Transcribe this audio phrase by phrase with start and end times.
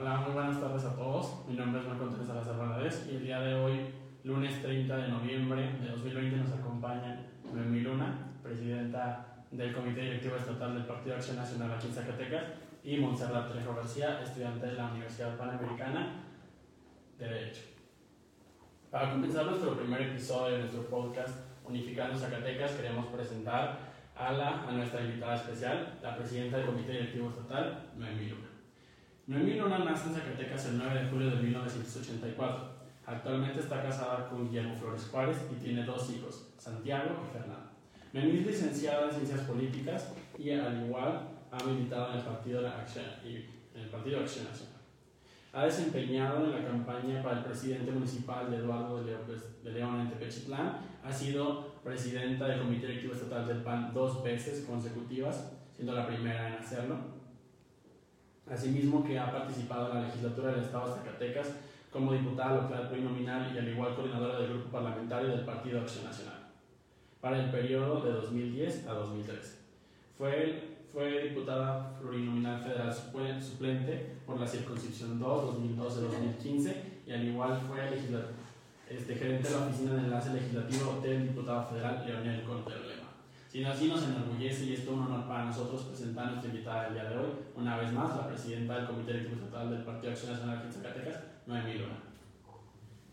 [0.00, 1.44] Hola, muy buenas tardes a todos.
[1.48, 3.92] Mi nombre es Marco Antonio Salazar Valadez y el día de hoy,
[4.22, 10.74] lunes 30 de noviembre de 2020, nos acompaña Noemí Luna, presidenta del Comité Directivo Estatal
[10.74, 12.44] del Partido Acción Nacional aquí en Zacatecas,
[12.84, 16.22] y Montserrat Trejo García, estudiante de la Universidad Panamericana
[17.18, 17.62] de Derecho.
[18.92, 23.80] Para comenzar nuestro primer episodio de nuestro podcast Unificando Zacatecas, queremos presentar
[24.14, 28.47] a, la, a nuestra invitada especial, la presidenta del Comité Directivo Estatal, Noemí Luna.
[29.28, 32.70] Noemí Luna nace en Zacatecas el 9 de julio de 1984.
[33.04, 37.68] Actualmente está casada con Guillermo Flores Juárez y tiene dos hijos, Santiago y Fernando.
[38.14, 42.68] Noemí es licenciada en Ciencias Políticas y al igual ha militado en el Partido de
[42.68, 44.80] Acción, en el Partido Acción Nacional.
[45.52, 50.78] Ha desempeñado en la campaña para el presidente municipal de Eduardo de León en Tepechitlán.
[51.04, 56.48] Ha sido presidenta del Comité Directivo Estatal del PAN dos veces consecutivas, siendo la primera
[56.48, 57.17] en hacerlo
[58.50, 61.48] Asimismo que ha participado en la legislatura del Estado de Zacatecas
[61.92, 66.48] como diputada local plurinominal y al igual coordinadora del grupo parlamentario del Partido Acción Nacional
[67.20, 69.58] para el periodo de 2010 a 2013.
[70.16, 76.74] Fue, fue diputada plurinominal federal suplente por la circunscripción 2 2012-2015
[77.06, 77.80] y al igual fue
[78.88, 82.87] este, gerente de la oficina de enlace legislativo del diputado federal Leonel Contero
[83.48, 86.84] si así nos enorgullece y es todo un honor para nosotros presentar a nuestra invitada
[86.84, 90.12] del día de hoy, una vez más, la presidenta del Comité Directivo Estatal del Partido
[90.12, 92.02] Acción Nacional de Zacatecas, Noemí Luna.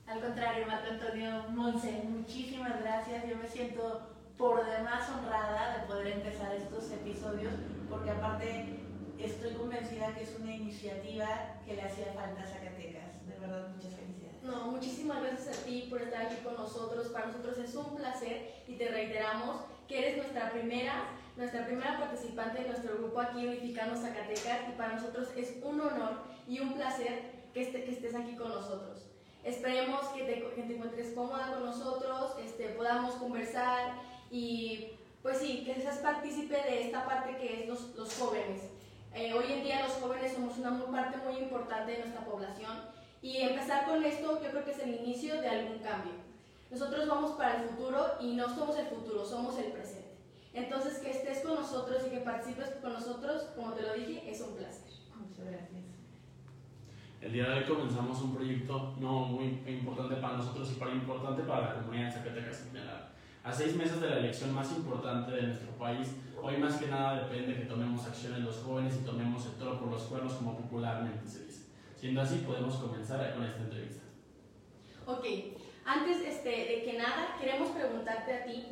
[0.06, 3.30] Al contrario, Marco Antonio Monse, muchísimas gracias.
[3.30, 7.54] Yo me siento por demás honrada de poder empezar estos episodios,
[7.90, 8.82] porque aparte
[9.18, 11.28] estoy convencida que es una iniciativa
[11.66, 13.26] que le hacía falta a Zacatecas.
[13.26, 14.44] De verdad, muchas felicidades.
[14.44, 17.08] No, muchísimas gracias a ti por estar aquí con nosotros.
[17.08, 22.62] Para nosotros es un placer y te reiteramos que eres nuestra primera, nuestra primera participante
[22.62, 27.22] de nuestro grupo aquí Unificando Zacatecas y para nosotros es un honor y un placer
[27.54, 29.08] que, este, que estés aquí con nosotros.
[29.44, 33.94] Esperemos que te, que te encuentres cómoda con nosotros, este, podamos conversar
[34.32, 34.90] y
[35.22, 38.62] pues sí, que seas partícipe de esta parte que es los, los jóvenes.
[39.14, 42.78] Eh, hoy en día los jóvenes somos una parte muy importante de nuestra población
[43.22, 46.25] y empezar con esto yo creo que es el inicio de algún cambio.
[46.72, 50.16] Nosotros vamos para el futuro y no somos el futuro, somos el presente.
[50.54, 54.42] Entonces, que estés con nosotros y que participes con nosotros, como te lo dije, es
[54.42, 54.90] un placer.
[55.16, 55.84] Muchas gracias.
[57.22, 61.42] El día de hoy comenzamos un proyecto no muy importante para nosotros y para importante
[61.44, 63.10] para la comunidad de Zacatecas en general.
[63.44, 67.24] A seis meses de la elección más importante de nuestro país, hoy más que nada
[67.24, 70.56] depende que tomemos acción en los jóvenes y tomemos el toro por los cuernos, como
[70.56, 71.66] popularmente se dice.
[71.96, 74.04] Siendo así, podemos comenzar con esta entrevista.
[75.06, 75.26] Ok,
[75.86, 78.66] antes este, de que nada, queremos preguntarte a ti,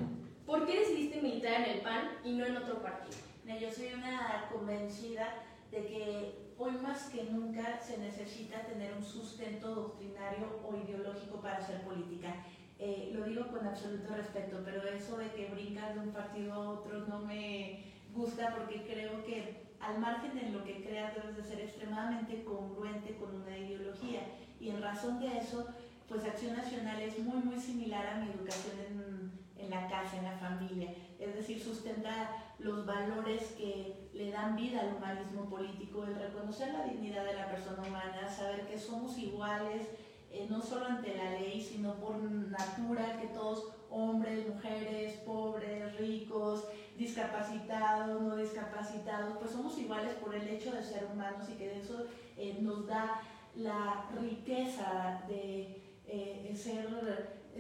[0.46, 3.18] ¿por qué decidiste militar en el PAN y no en otro partido?
[3.62, 5.28] Yo soy una convencida
[5.70, 11.58] de que hoy más que nunca se necesita tener un sustento doctrinario o ideológico para
[11.58, 12.34] hacer política.
[12.80, 16.70] Eh, lo digo con absoluto respeto, pero eso de que brincan de un partido a
[16.72, 21.44] otro no me gusta porque creo que al margen de lo que creas debes de
[21.44, 24.22] ser extremadamente congruente con una ideología
[24.60, 25.68] y en razón de eso
[26.08, 30.26] pues Acción Nacional es muy, muy similar a mi educación en, en, la casa, en
[30.26, 30.94] la familia.
[31.20, 36.86] Es decir, sustenta los valores que le dan vida al humanismo político, el reconocer la
[36.86, 39.88] dignidad de la persona humana, saber que somos iguales,
[40.32, 46.66] eh, no solo ante la ley, sino por natura, que todos, hombres, mujeres, pobres, ricos,
[46.98, 52.06] discapacitados, no discapacitados, pues somos iguales por el hecho de ser humanos y que eso
[52.38, 53.22] eh, nos da
[53.56, 56.88] la riqueza de eh, ser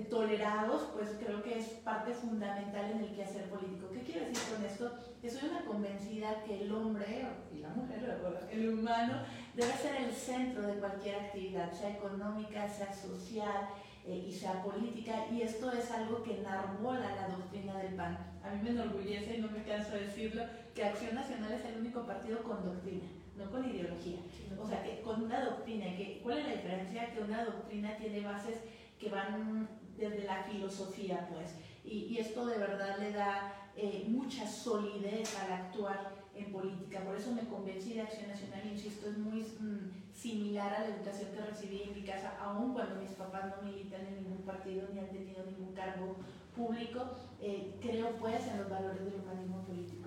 [0.09, 3.89] tolerados, pues creo que es parte fundamental en el quehacer político.
[3.91, 4.91] ¿Qué quiero decir con esto?
[5.21, 8.19] Que soy una convencida que el hombre y la mujer,
[8.51, 9.21] el humano,
[9.53, 13.69] debe ser el centro de cualquier actividad, sea económica, sea social
[14.05, 18.17] eh, y sea política, y esto es algo que enarbola la doctrina del PAN.
[18.43, 20.43] A mí me enorgullece, y no me canso de decirlo,
[20.73, 23.05] que Acción Nacional es el único partido con doctrina
[23.38, 24.20] no con ideología.
[24.62, 27.14] O sea, que con una doctrina, que, ¿cuál es la diferencia?
[27.14, 28.58] Que una doctrina tiene bases
[29.00, 34.47] que van desde la filosofía, pues, y, y esto de verdad le da eh, mucha
[34.47, 37.03] solidez al actuar en política.
[37.03, 41.32] Por eso me convencí de Acción Nacional, insisto, es muy mm, similar a la educación
[41.32, 45.00] que recibí en mi casa, aun cuando mis papás no militan en ningún partido ni
[45.00, 46.18] han tenido ningún cargo
[46.56, 47.03] público,
[47.41, 50.03] eh, creo pues en los valores del humanismo político.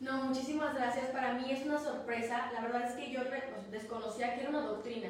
[0.00, 1.10] No, muchísimas gracias.
[1.10, 2.50] Para mí es una sorpresa.
[2.52, 3.20] La verdad es que yo
[3.70, 5.08] desconocía que era una doctrina.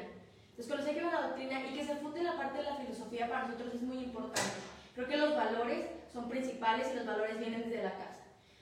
[0.57, 3.47] Desconocía que era una doctrina y que se funde la parte de la filosofía para
[3.47, 4.59] nosotros es muy importante.
[4.93, 8.19] Creo que los valores son principales y los valores vienen desde la casa.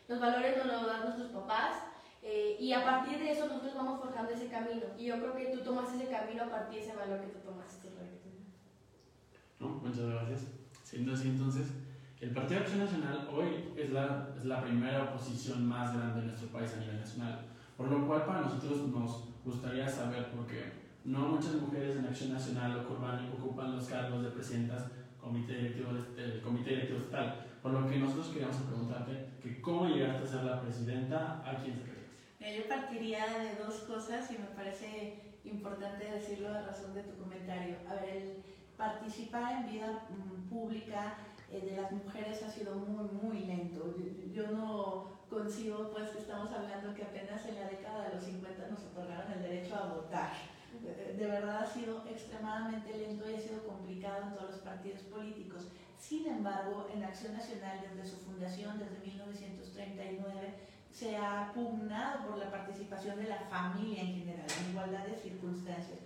[0.08, 1.74] Los valores nos los dan nuestros papás,
[2.22, 4.88] Eh, y a partir de eso nosotros vamos forjando ese camino.
[4.98, 7.40] Y yo creo que tú tomas ese camino a partir de ese valor que tú
[7.40, 7.88] tomaste.
[9.60, 9.68] ¿No?
[9.70, 10.42] Muchas gracias.
[10.84, 11.68] Siendo así, entonces,
[12.22, 16.50] el Partido Acción Nacional hoy es la, es la primera oposición más grande de nuestro
[16.50, 17.46] país a nivel nacional.
[17.78, 20.74] Por lo cual, para nosotros nos gustaría saber, porque
[21.06, 26.72] no muchas mujeres en Acción Nacional ocupan, los cargos de presidentas comité directivo, del comité
[26.72, 27.46] directivo estatal.
[27.62, 32.58] Por lo que nosotros queríamos preguntarte que cómo llegaste a ser la presidenta aquí en
[32.58, 37.78] Yo partiría de dos cosas y me parece importante decirlo a razón de tu comentario.
[37.90, 38.44] A ver, el
[38.78, 41.18] participar en vida mm, pública
[41.52, 43.96] eh, de las mujeres ha sido muy, muy lento.
[44.32, 48.68] Yo, no concibo pues que estamos hablando que apenas en la década de los 50
[48.68, 50.32] nos otorgaron el derecho a votar
[51.18, 55.68] de verdad ha sido extremadamente lento y ha sido complicado en todos los partidos políticos.
[55.98, 60.54] Sin embargo, en Acción Nacional, desde su fundación, desde 1939,
[60.92, 66.00] se ha pugnado por la participación de la familia en general, en igualdad de circunstancias.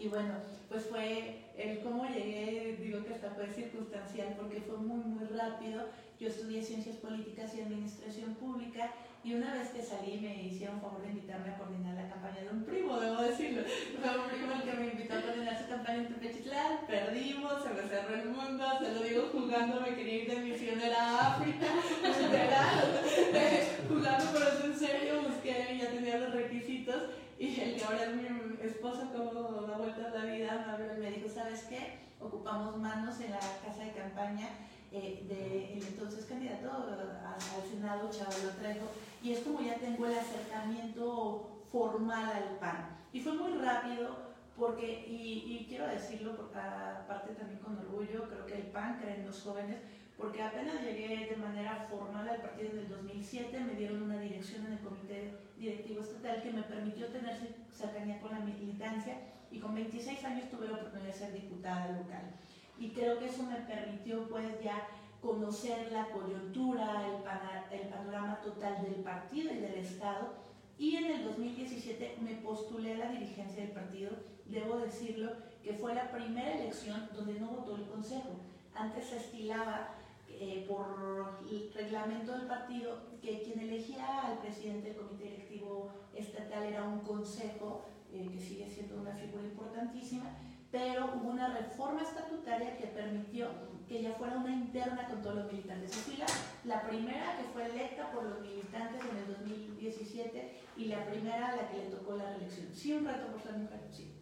[0.00, 0.32] Y bueno,
[0.70, 5.88] pues fue el cómo llegué, digo que hasta fue circunstancial porque fue muy, muy rápido.
[6.18, 11.02] Yo estudié Ciencias Políticas y Administración Pública y una vez que salí me hicieron favor
[11.02, 13.60] de invitarme a coordinar la campaña de un primo, debo decirlo.
[14.00, 17.68] Fue un primo el que me invitó a coordinar su campaña en Tepechitlán, perdimos, se
[17.68, 21.66] me cerró el mundo, se lo digo jugando, me quería ir de misionera a África,
[23.88, 27.02] jugando pero en serio, busqué, ya tenía los requisitos
[27.40, 28.26] y el que ahora es mi
[28.60, 32.00] esposo, como da vuelta a la vida, me me dijo, ¿sabes qué?
[32.20, 34.46] Ocupamos manos en la casa de campaña
[34.92, 38.88] eh, del entonces candidato al Senado, Chabelo Trejo,
[39.22, 42.98] y es como ya tengo el acercamiento formal al PAN.
[43.10, 44.16] Y fue muy rápido
[44.54, 49.40] porque, y, quiero decirlo aparte también con orgullo, creo que el PAN cree en los
[49.40, 49.78] jóvenes,
[50.20, 54.66] porque apenas llegué de manera formal al partido en el 2007, me dieron una dirección
[54.66, 57.38] en el comité directivo estatal que me permitió tener
[57.72, 59.16] cercanía con la militancia
[59.50, 62.34] y con 26 años tuve la oportunidad de ser diputada local
[62.80, 64.88] y creo que eso me permitió pues ya
[65.20, 70.32] conocer la coyuntura, el, el panorama total del partido y del Estado.
[70.78, 74.12] Y en el 2017 me postulé a la dirigencia del partido.
[74.46, 75.32] Debo decirlo
[75.62, 78.40] que fue la primera elección donde no votó el Consejo.
[78.74, 79.99] Antes se estilaba
[80.40, 86.62] eh, por el reglamento del partido que quien elegía al presidente del comité directivo estatal
[86.62, 90.24] era un consejo, eh, que sigue siendo una figura importantísima,
[90.72, 93.48] pero hubo una reforma estatutaria que permitió
[93.86, 95.92] que ella fuera una interna con todos los militantes.
[95.92, 96.26] Así la,
[96.64, 101.56] la primera que fue electa por los militantes en el 2017 y la primera a
[101.56, 102.68] la que le tocó la reelección.
[102.72, 104.14] Sí, un reto por ser mujer, sí.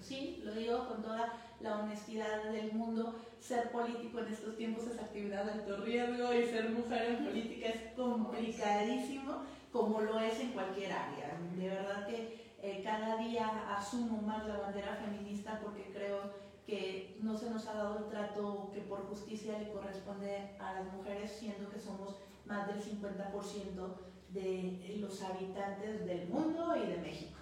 [0.00, 4.98] Sí, lo digo con toda la honestidad del mundo, ser político en estos tiempos es
[4.98, 9.42] actividad de alto riesgo y ser mujer en política es complicadísimo,
[9.72, 11.38] como lo es en cualquier área.
[11.56, 17.36] De verdad que eh, cada día asumo más la bandera feminista porque creo que no
[17.36, 21.68] se nos ha dado el trato que por justicia le corresponde a las mujeres, siendo
[21.68, 22.16] que somos
[22.46, 23.96] más del 50%
[24.30, 27.39] de los habitantes del mundo y de México.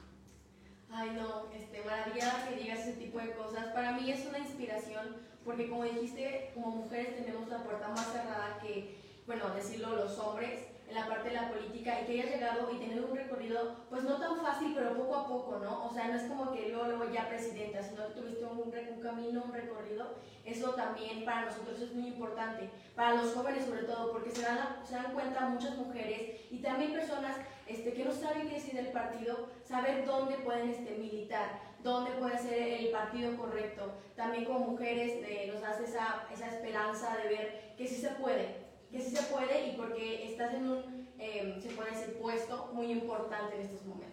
[0.90, 3.66] Ay, no, este, maravillada que digas ese tipo de cosas.
[3.74, 8.58] Para mí es una inspiración porque como dijiste, como mujeres tenemos la puerta más cerrada
[8.60, 12.70] que, bueno, decirlo los hombres en la parte de la política y que hayas llegado
[12.70, 15.86] y tenido un recorrido, pues no tan fácil, pero poco a poco, ¿no?
[15.86, 19.00] O sea, no es como que luego, luego ya presidenta, sino que tuviste un, un
[19.02, 20.16] camino, un recorrido.
[20.44, 24.78] Eso también para nosotros es muy importante, para los jóvenes sobre todo, porque se dan,
[24.86, 28.88] se dan cuenta muchas mujeres y también personas este, que no saben qué decir el
[28.88, 33.92] partido, saber dónde pueden este, militar, dónde puede ser el partido correcto.
[34.16, 38.66] También como mujeres eh, nos das esa, esa esperanza de ver que sí se puede,
[38.90, 42.90] que sí se puede y porque estás en un, eh, se puede decir, puesto muy
[42.90, 44.08] importante en estos momentos.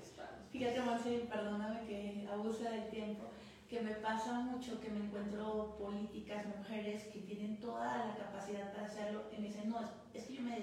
[0.52, 3.26] Fíjate, Marcel, perdóname que abuse del tiempo,
[3.70, 8.86] que me pasa mucho que me encuentro políticas, mujeres que tienen toda la capacidad para
[8.86, 9.82] hacerlo y me dicen, no,
[10.14, 10.56] es, que yo me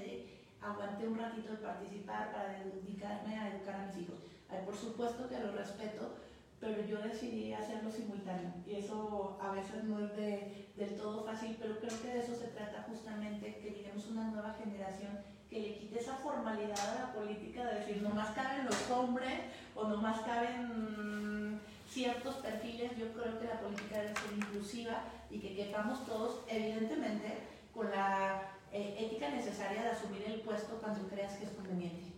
[0.62, 4.31] aguanté un ratito de participar para dedicarme a educar a mis hijos.
[4.60, 6.14] Por supuesto que lo respeto,
[6.60, 11.56] pero yo decidí hacerlo simultáneo y eso a veces no es de, del todo fácil,
[11.60, 15.18] pero creo que de eso se trata justamente, que tenemos una nueva generación
[15.50, 19.40] que le quite esa formalidad a la política de decir nomás caben los hombres
[19.74, 25.54] o nomás caben ciertos perfiles, yo creo que la política debe ser inclusiva y que
[25.54, 27.38] quepamos todos, evidentemente,
[27.74, 28.42] con la
[28.72, 32.11] eh, ética necesaria de asumir el puesto cuando creas que es conveniente.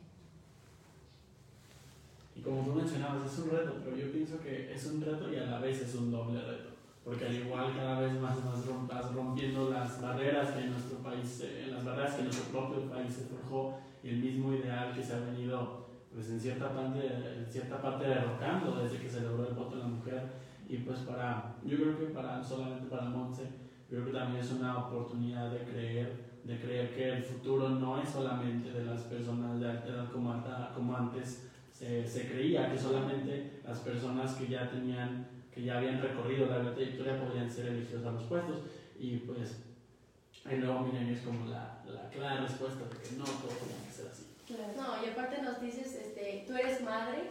[2.37, 5.37] Y como tú mencionabas, es un reto, pero yo pienso que es un reto y
[5.37, 6.71] a la vez es un doble reto.
[7.05, 8.37] Porque al igual cada vez más
[8.89, 12.91] vas rompiendo las barreras que en nuestro país, eh, las barreras que en nuestro propio
[12.91, 17.01] país se forjó y el mismo ideal que se ha venido pues en cierta parte,
[17.39, 20.23] en cierta parte derrocando desde que se logró el voto de la mujer
[20.69, 23.43] y pues para, yo creo que para, solamente para Montse,
[23.91, 28.01] yo creo que también es una oportunidad de creer, de creer que el futuro no
[28.01, 30.43] es solamente de las personas de alta edad como,
[30.75, 36.01] como antes se, se, creía, que solamente las personas que ya tenían, que ya habían
[36.01, 38.61] recorrido la trayectoria podían ser elegidos a los puestos
[38.99, 39.57] y pues
[40.49, 43.93] el nuevo milenio es como la, la clara respuesta de que no todo tiene que
[43.93, 44.27] ser así.
[44.77, 47.31] No, y aparte nos dices, este, tú eres madre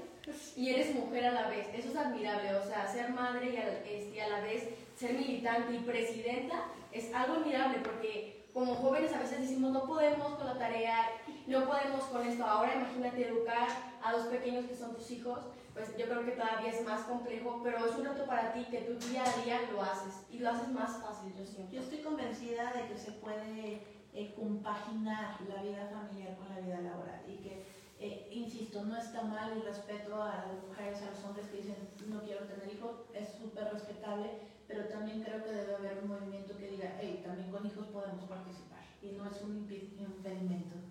[0.56, 1.68] y eres mujer a la vez.
[1.74, 5.76] Eso es admirable, o sea, ser madre y a, este, a la vez ser militante
[5.76, 10.58] y presidenta es algo admirable porque como jóvenes a veces decimos no podemos con la
[10.58, 11.10] tarea,
[11.48, 12.44] no podemos con esto.
[12.44, 13.68] Ahora imagínate educar
[14.04, 15.40] a dos pequeños que son tus hijos,
[15.74, 18.82] pues yo creo que todavía es más complejo, pero es un reto para ti que
[18.82, 21.74] tú día a día lo haces y lo haces más fácil, yo siento.
[21.74, 23.82] Yo estoy convencida de que se puede
[24.14, 27.66] eh, compaginar la vida familiar con la vida laboral y que,
[28.00, 31.76] eh, insisto, no está mal el respeto a las mujeres, a los hombres que dicen
[32.08, 34.30] no quiero tener hijos, es súper respetable,
[34.68, 38.26] pero también creo que debe haber un movimiento que diga, hey, también con hijos podemos
[38.26, 40.83] participar y no es un impedimento.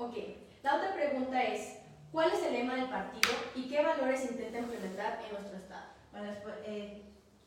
[0.00, 0.14] Ok,
[0.62, 1.80] la otra pregunta es,
[2.12, 5.86] ¿cuál es el lema del partido y qué valores intenta implementar en nuestro Estado?
[6.12, 6.28] Bueno,
[6.64, 7.02] eh,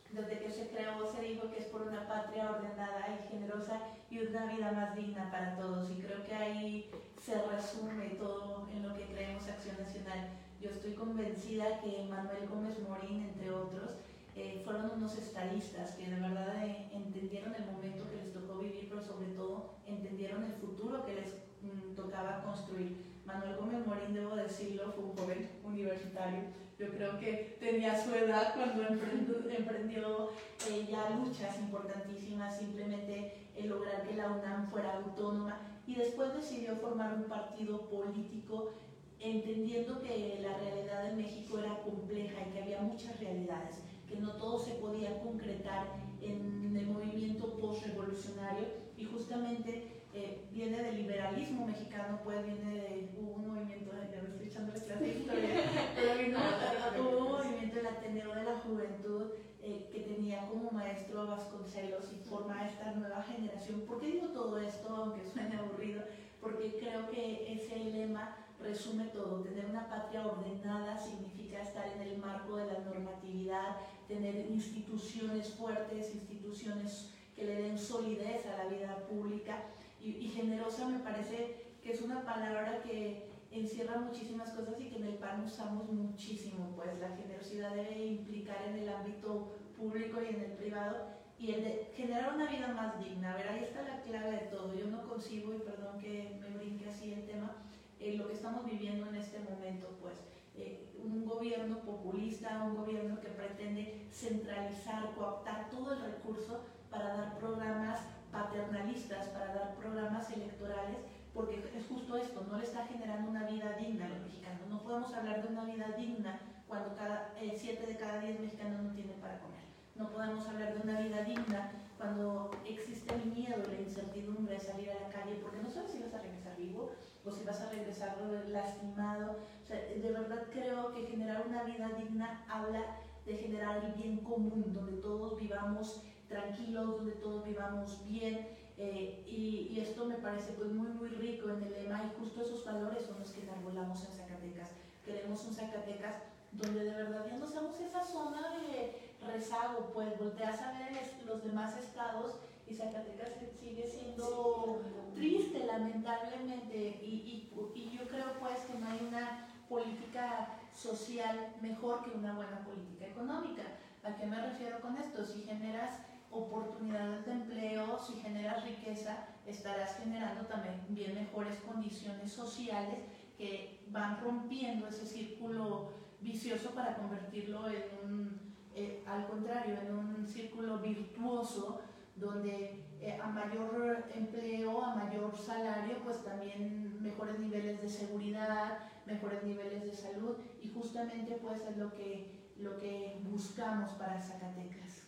[0.10, 3.80] desde que se creó se dijo que es por una patria ordenada y generosa
[4.10, 5.90] y una vida más digna para todos.
[5.92, 6.92] Y creo que ahí
[7.24, 10.32] se resume todo en lo que creemos Acción Nacional.
[10.60, 13.92] Yo estoy convencida que Manuel Gómez Morín, entre otros,
[14.36, 18.90] eh, fueron unos estadistas que de verdad eh, entendieron el momento que les tocó vivir,
[18.90, 23.12] pero sobre todo entendieron el futuro que les mm, tocaba construir.
[23.26, 26.42] Manuel Gómez Morín, debo decirlo, fue un joven universitario.
[26.78, 28.82] Yo creo que tenía su edad cuando
[29.50, 30.32] emprendió,
[30.68, 35.60] eh, ya luchas importantísimas, simplemente el lograr que la UNAM fuera autónoma.
[35.86, 38.74] Y después decidió formar un partido político
[39.20, 43.78] entendiendo que la realidad de México era compleja y que había muchas realidades,
[44.10, 45.86] que no todo se podía concretar
[46.22, 48.66] en el movimiento postrevolucionario.
[48.98, 54.48] Y justamente eh, viene del liberalismo mexicano, pues viene de un movimiento, ya me estoy
[54.48, 55.50] echando la clase de historia,
[55.96, 56.40] pero vino,
[57.00, 62.12] hubo un movimiento del Ateneo de la Juventud eh, que tenía como maestro a Vasconcelos
[62.12, 63.82] y forma esta nueva generación.
[63.82, 66.04] ¿Por qué digo todo esto, aunque suene aburrido?
[66.42, 69.42] Porque creo que ese lema resume todo.
[69.42, 73.78] Tener una patria ordenada significa estar en el marco de la normatividad,
[74.08, 79.64] tener instituciones fuertes, instituciones que le den solidez a la vida pública
[80.04, 85.06] y, generosa me parece que es una palabra que encierra muchísimas cosas y que en
[85.06, 90.42] el PAN usamos muchísimo, pues la generosidad debe implicar en el ámbito público y en
[90.42, 93.34] el privado y el de generar una vida más digna.
[93.34, 94.74] A ver, ahí está la clave de todo.
[94.76, 97.56] Yo no consigo, y perdón que me brinque así el tema,
[98.00, 100.16] eh, lo que estamos viviendo en este momento, pues
[100.56, 107.38] eh, un gobierno populista, un gobierno que pretende centralizar, cooptar todo el recurso para dar
[107.40, 108.00] programas
[108.32, 110.98] paternalistas para dar programas electorales,
[111.42, 114.62] porque es justo esto, no le está generando una vida digna a los mexicanos.
[114.70, 118.94] No podemos hablar de una vida digna cuando cada, 7 de cada 10 mexicanos no
[118.94, 119.62] tienen para comer.
[119.96, 124.92] No podemos hablar de una vida digna cuando existe el miedo, la incertidumbre de salir
[124.92, 126.92] a la calle, porque no sabes si vas a regresar vivo
[127.26, 128.18] o si vas a regresar
[128.50, 129.38] lastimado.
[129.64, 134.18] O sea, de verdad creo que generar una vida digna habla de generar el bien
[134.18, 138.61] común, donde todos vivamos tranquilos, donde todos vivamos bien.
[138.84, 142.66] Eh, y, esto me parece pues muy, muy rico en el lema y justo esos
[142.66, 144.70] valores son los que enarbolamos en Zacatecas.
[145.06, 146.16] Queremos un Zacatecas
[146.52, 150.92] donde de verdad ya no seamos esa zona de rezago, pues volteas a ver
[151.28, 154.82] los demás estados y Zacatecas sigue siendo
[155.14, 162.04] triste lamentablemente y, y, y yo creo pues que no hay una política social mejor
[162.04, 163.64] que una buena política económica.
[164.04, 165.24] ¿A qué me refiero con esto?
[165.24, 166.00] Si generas
[166.32, 173.00] oportunidades de empleo, si generas riqueza, estarás generando también bien mejores condiciones sociales
[173.38, 180.28] que van rompiendo ese círculo vicioso para convertirlo en un, eh, al contrario, en un
[180.28, 181.82] círculo virtuoso
[182.16, 189.44] donde eh, a mayor empleo, a mayor salario, pues también mejores niveles de seguridad, mejores
[189.44, 195.01] niveles de salud y justamente pues es lo que, lo que buscamos para Zacatecas.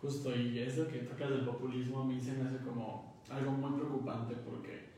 [0.00, 3.78] Justo, y eso que tocas del populismo a mí se me hace como algo muy
[3.78, 4.88] preocupante porque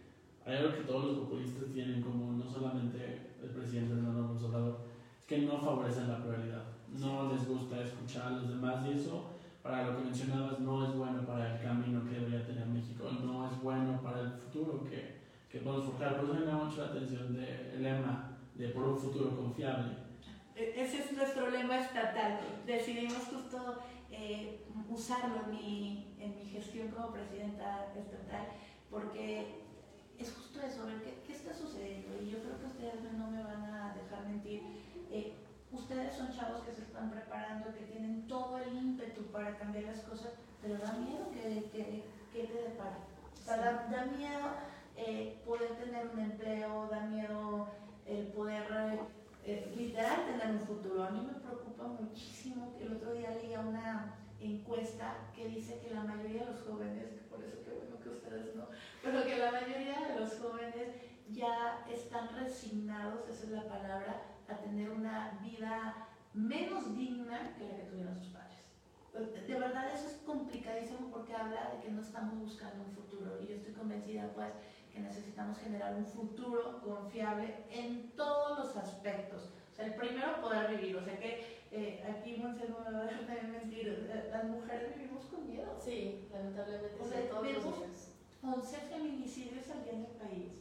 [0.47, 4.79] hay algo que todos los populistas tienen como no solamente el presidente de López Obrador,
[5.19, 9.31] es que no favorecen la pluralidad, no les gusta escuchar a los demás y eso,
[9.61, 13.51] para lo que mencionabas, no es bueno para el camino que debería tener México, no
[13.51, 16.17] es bueno para el futuro que, que podemos forjar.
[16.17, 19.97] Por eso me llama mucho la atención del lema de por un futuro confiable.
[20.55, 22.41] E-, ese es nuestro lema estatal.
[22.67, 23.79] Decidimos justo
[24.11, 28.49] eh, usarlo en mi, en mi gestión como presidenta estatal
[28.91, 29.63] porque
[30.19, 32.09] es justo eso, ver qué, qué, está sucediendo.
[32.23, 34.63] Y yo creo que ustedes no me van a dejar mentir.
[35.11, 35.35] Eh,
[35.73, 40.01] ustedes son chavos que se están preparando, que tienen todo el ímpetu para cambiar las
[40.01, 42.97] cosas, pero da miedo que, que, que te depare.
[43.33, 44.49] O sea, da, da miedo
[44.97, 47.69] eh, poder tener un empleo, da miedo
[48.07, 49.01] el poder
[49.45, 51.03] eh, literal tener un futuro.
[51.03, 55.95] A mí me preocupa muchísimo que el otro día leía una encuesta que dice que
[55.95, 58.67] la mayoría de los jóvenes, por eso que bueno que ustedes no,
[59.03, 60.89] pero que la mayoría de los jóvenes
[61.31, 67.77] ya están resignados, esa es la palabra, a tener una vida menos digna que la
[67.77, 68.59] que tuvieron sus padres.
[69.47, 73.47] De verdad eso es complicadísimo porque habla de que no estamos buscando un futuro y
[73.47, 74.53] yo estoy convencida pues
[74.91, 79.53] que necesitamos generar un futuro confiable en todos los aspectos.
[79.71, 80.97] O sea, el primero, poder vivir.
[80.97, 84.97] O sea que eh, aquí Monse no me va a dejar mentir, eh, las mujeres
[84.97, 85.77] vivimos con miedo.
[85.83, 87.01] Sí, lamentablemente.
[87.01, 87.75] O sea, todos vemos
[88.43, 90.53] 11 feminicidios al día en el país.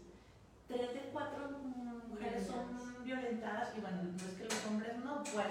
[0.68, 1.50] Tres de cuatro
[2.08, 5.48] mujeres son violentadas y bueno, no es que los hombres no, pues,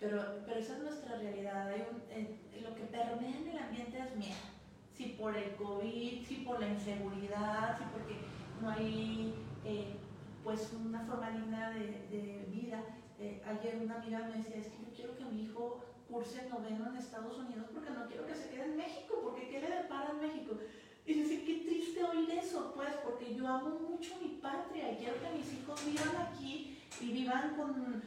[0.00, 1.68] pero, pero esa es nuestra realidad.
[1.68, 4.54] Hay un, eh, lo que permea en el ambiente es miedo
[4.96, 8.16] si por el COVID, si por la inseguridad, si porque
[8.60, 9.96] no hay eh,
[10.42, 12.82] pues una forma digna de, vida.
[13.20, 16.88] Eh, ayer una amiga me decía, es que yo quiero que mi hijo curse noveno
[16.90, 20.10] en Estados Unidos porque no quiero que se quede en México, porque ¿qué le depara
[20.10, 20.58] en México?
[21.06, 25.14] Y decía, qué triste oír eso, pues, porque yo amo mucho mi patria y quiero
[25.20, 28.02] que mis hijos vivan aquí y vivan con,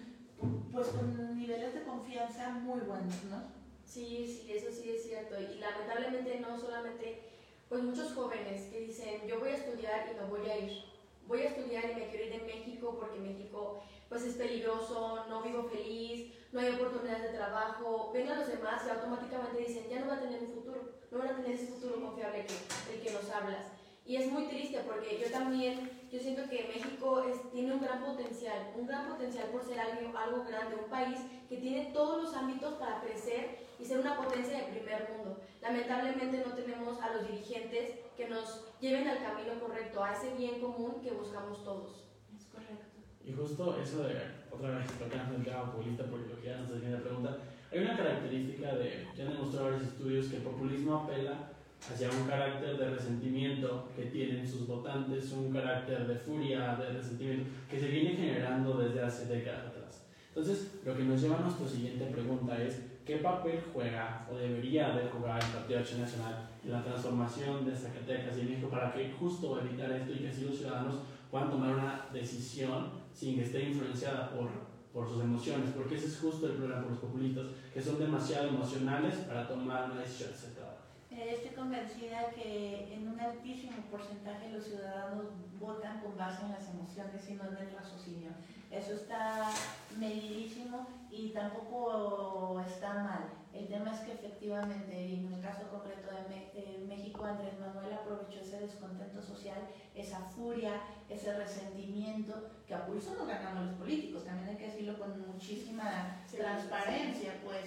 [0.72, 3.44] pues, con niveles de confianza muy buenos, ¿no?
[3.86, 5.36] Sí, sí, eso sí es cierto.
[5.40, 7.22] Y lamentablemente no solamente,
[7.70, 10.97] pues muchos jóvenes que dicen, yo voy a estudiar y me voy a ir.
[11.27, 15.41] Voy a estudiar y me quiero ir de México porque México pues es peligroso, no
[15.41, 18.12] vivo feliz, no hay oportunidades de trabajo.
[18.13, 21.17] Ven a los demás y automáticamente dicen, ya no va a tener un futuro, no
[21.17, 23.65] van a tener ese futuro confiable que, del que nos hablas.
[24.06, 28.02] Y es muy triste porque yo también, yo siento que México es, tiene un gran
[28.02, 32.34] potencial, un gran potencial por ser algo, algo grande, un país que tiene todos los
[32.34, 35.41] ámbitos para crecer y ser una potencia de primer mundo.
[35.62, 40.60] Lamentablemente no tenemos a los dirigentes que nos lleven al camino correcto, a ese bien
[40.60, 42.06] común que buscamos todos.
[42.36, 42.86] Es correcto.
[43.23, 44.15] Y justo eso de,
[44.49, 47.38] otra vez tocando el tema populista, porque lo que ya nos decía la pregunta,
[47.71, 52.27] hay una característica de, ya han demostrado varios estudios, que el populismo apela hacia un
[52.27, 57.88] carácter de resentimiento que tienen sus votantes, un carácter de furia, de resentimiento, que se
[57.88, 60.08] viene generando desde hace décadas atrás.
[60.30, 64.89] Entonces, lo que nos lleva a nuestra siguiente pregunta es, ¿qué papel juega o debería
[64.89, 69.10] de jugar el Partido Acción Nacional en la transformación de Zacatecas y México para que
[69.13, 70.96] justo evitar esto y que así los ciudadanos
[71.32, 74.50] puedan tomar una decisión sin que esté influenciada por,
[74.91, 75.72] por sus emociones?
[75.74, 79.89] Porque ese es justo el problema por los populistas, que son demasiado emocionales para tomar
[79.89, 80.78] una decisión acertada.
[81.10, 86.70] Eh, estoy convencida que en un altísimo porcentaje los ciudadanos votan con base en las
[86.70, 88.32] emociones y no en el raciocinio.
[88.69, 89.49] Eso está
[89.97, 93.38] medidísimo y tampoco está mal.
[93.53, 98.62] El tema es que efectivamente, en el caso concreto de, México, Andrés Manuel aprovechó ese
[98.62, 99.58] descontento social,
[99.95, 104.97] esa furia, ese resentimiento, que a pulso no ganamos los políticos, también hay que decirlo
[104.97, 107.65] con muchísima transparencia, pues.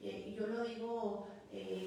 [0.00, 1.86] Eh, yo lo digo eh,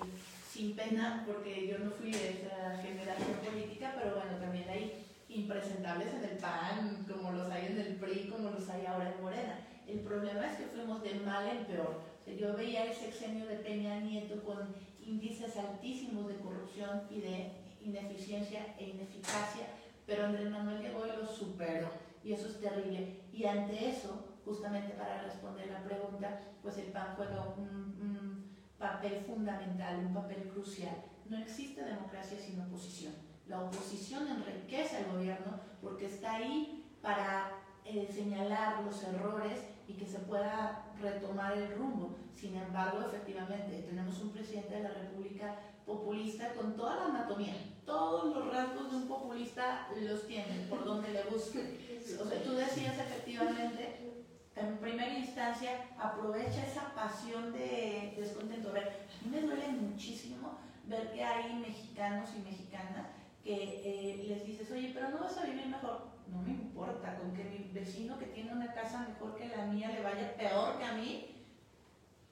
[0.50, 6.14] sin pena porque yo no fui de esa generación política, pero bueno, también hay impresentables
[6.14, 9.60] en el PAN, como los hay en el PRI, como los hay ahora en Morena.
[9.86, 12.02] El problema es que fuimos de mal en peor.
[12.38, 18.76] yo veía el sexenio de Peña Nieto con índices altísimos de corrupción y de ineficiencia
[18.78, 19.68] e ineficacia,
[20.06, 21.90] pero Andrés Manuel llegó y lo superó.
[22.24, 23.22] Y eso es terrible.
[23.32, 30.06] Y ante eso, justamente para responder la pregunta, pues el PAN juega un papel fundamental,
[30.06, 30.96] un papel crucial.
[31.30, 33.27] No existe democracia sin oposición.
[33.48, 37.52] La oposición enriquece al gobierno porque está ahí para
[37.86, 42.18] eh, señalar los errores y que se pueda retomar el rumbo.
[42.36, 45.56] Sin embargo, efectivamente, tenemos un presidente de la República
[45.86, 47.56] populista con toda la anatomía.
[47.86, 52.02] Todos los rasgos de un populista los tiene, por donde le busque.
[52.22, 54.18] O sea, tú decías efectivamente
[54.58, 58.74] en primera instancia aprovecha esa pasión de descontento.
[58.74, 63.07] Ver, a mí me duele muchísimo ver que hay mexicanos y mexicanas
[63.48, 66.02] que eh, les dices, oye, pero no vas a vivir mejor.
[66.28, 69.90] No me importa, con que mi vecino que tiene una casa mejor que la mía
[69.90, 71.34] le vaya peor que a mí,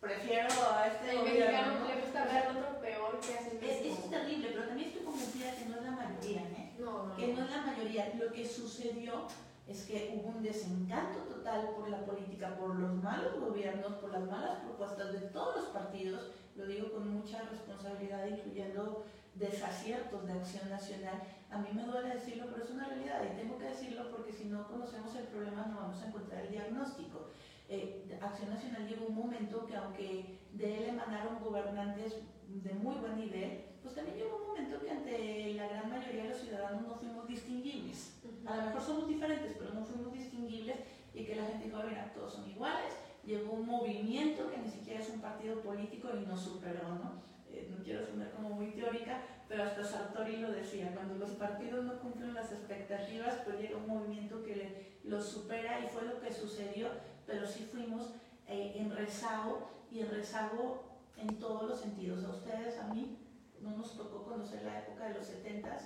[0.01, 4.49] prefiero a este El mexicano le gusta ver otro peor que hace es, es terrible,
[4.51, 6.73] pero también estoy convencida que no es la mayoría, ¿eh?
[6.79, 7.15] No, no.
[7.15, 8.13] Que no es la mayoría.
[8.19, 9.27] Lo que sucedió
[9.69, 14.25] es que hubo un desencanto total por la política, por los malos gobiernos, por las
[14.25, 20.69] malas propuestas de todos los partidos, lo digo con mucha responsabilidad, incluyendo desaciertos de acción
[20.69, 21.21] nacional.
[21.51, 24.45] A mí me duele decirlo, pero es una realidad y tengo que decirlo porque si
[24.45, 27.29] no conocemos el problema no vamos a encontrar el diagnóstico.
[27.67, 32.17] Eh, acción Nacional llegó un momento que aunque de él emanaron gobernantes
[32.47, 36.29] de muy buen nivel, pues también llegó un momento que ante la gran mayoría de
[36.29, 38.21] los ciudadanos no fuimos distinguibles.
[38.45, 40.77] A lo mejor somos diferentes, pero no fuimos distinguibles
[41.13, 42.93] y que la gente dijo, mira, todos son iguales.
[43.25, 47.34] Llegó un movimiento que ni siquiera es un partido político y nos superó, ¿no?
[47.55, 51.85] Eh, no quiero sonar como muy teórica, pero hasta Sartori lo decía, cuando los partidos
[51.85, 56.33] no cumplen las expectativas, pues llega un movimiento que los supera y fue lo que
[56.33, 56.89] sucedió,
[57.25, 58.13] pero sí fuimos
[58.47, 60.83] eh, en rezago y en rezago
[61.17, 62.25] en todos los sentidos.
[62.25, 63.17] A ustedes, a mí,
[63.61, 65.79] no nos tocó conocer la época de los 70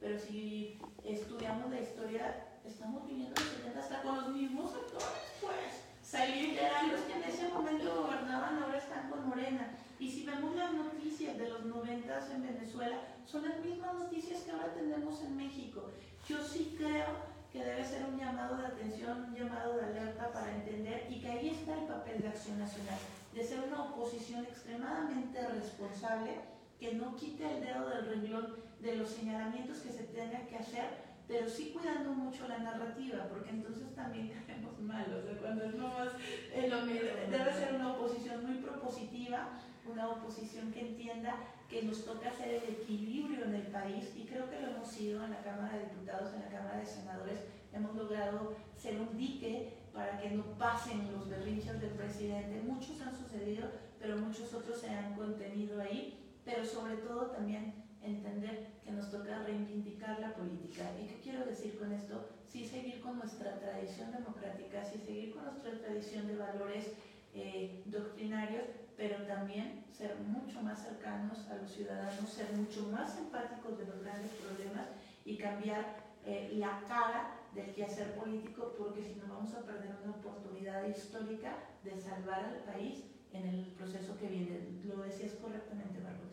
[0.00, 5.82] pero si estudiamos la historia, estamos viviendo los 70 hasta con los mismos actores, pues.
[6.02, 9.74] Salir eran los que en ese momento gobernaban, ahora están con Morena.
[9.98, 14.50] Y si vemos las noticias de los 90 en Venezuela, son las mismas noticias que
[14.50, 15.90] ahora tenemos en México.
[16.28, 20.54] Yo sí creo que debe ser un llamado de atención, un llamado de alerta para
[20.54, 22.98] entender y que ahí está el papel de Acción Nacional,
[23.32, 26.32] de ser una oposición extremadamente responsable
[26.78, 30.84] que no quite el dedo del renglón de los señalamientos que se tengan que hacer,
[31.26, 35.74] pero sí cuidando mucho la narrativa, porque entonces también caemos mal, o sea, cuando es
[35.74, 36.08] más,
[36.52, 39.48] eh, debe ser una oposición muy propositiva,
[39.90, 41.36] una oposición que entienda
[41.68, 45.24] que nos toca hacer el equilibrio en el país y creo que lo hemos sido
[45.24, 47.40] en la Cámara de Diputados, en la Cámara de Senadores,
[47.72, 52.62] hemos logrado ser un dique para que no pasen los berrinches del presidente.
[52.62, 53.68] Muchos han sucedido,
[53.98, 59.42] pero muchos otros se han contenido ahí, pero sobre todo también entender que nos toca
[59.42, 60.84] reivindicar la política.
[61.02, 62.28] ¿Y qué quiero decir con esto?
[62.46, 66.92] Sí seguir con nuestra tradición democrática, sí seguir con nuestra tradición de valores
[67.34, 68.64] eh, doctrinarios,
[68.96, 74.02] pero también ser mucho más cercanos a los ciudadanos, ser mucho más empáticos de los
[74.02, 74.88] grandes problemas
[75.24, 80.14] y cambiar eh, la cara del quehacer político, porque si no vamos a perder una
[80.14, 84.80] oportunidad histórica de salvar al país en el proceso que viene.
[84.84, 86.24] Lo decías correctamente, Marco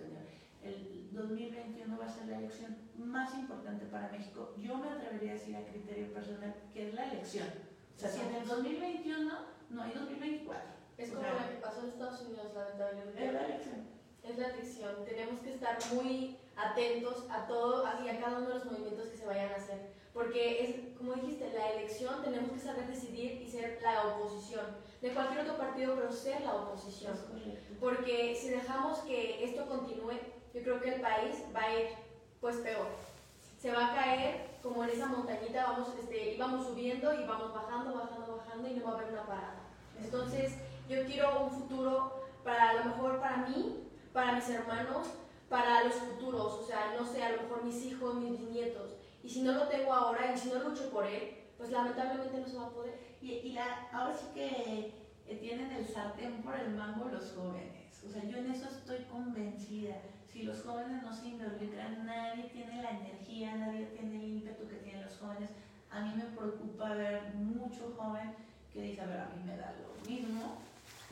[0.62, 4.56] El 2021 va a ser la elección más importante para México.
[4.58, 7.47] Yo me atrevería a decir a criterio personal que es la elección.
[7.95, 9.32] O sea, si en el 2021
[9.69, 13.25] no hay 2024 es como la que pasó en Estados Unidos, lamentablemente.
[13.25, 13.88] Es la elección.
[14.23, 15.06] Es la elección.
[15.06, 19.17] Tenemos que estar muy atentos a todo y a cada uno de los movimientos que
[19.17, 19.93] se vayan a hacer.
[20.13, 24.65] Porque es, como dijiste, la elección tenemos que saber decidir y ser la oposición.
[25.01, 27.17] De cualquier otro partido, pero ser la oposición.
[27.79, 30.13] Porque si dejamos que esto continúe,
[30.53, 31.88] yo creo que el país va a ir
[32.39, 32.88] pues peor.
[33.60, 37.93] Se va a caer como en esa montañita, vamos, este, vamos subiendo y vamos bajando,
[37.93, 39.56] bajando, bajando y no va a haber una parada.
[40.01, 40.53] Entonces,
[40.89, 45.08] yo quiero un futuro para a lo mejor para mí, para mis hermanos,
[45.50, 48.96] para los futuros, o sea, no sé, a lo mejor mis hijos, mis nietos.
[49.24, 52.48] Y si no lo tengo ahora y si no lucho por él, pues lamentablemente no
[52.48, 53.00] se va a poder.
[53.22, 54.93] Y, la, ahora sí que
[55.39, 58.04] tienen el sartén por el mango los jóvenes.
[58.06, 59.96] O sea, yo en eso estoy convencida.
[60.28, 64.78] Si los jóvenes no se involucran, nadie tiene la energía, nadie tiene el ímpetu que
[64.78, 65.52] tienen los jóvenes.
[65.89, 68.36] A mí me preocupa ver mucho joven
[68.74, 70.58] que dice, a ver, a mí me da lo mismo,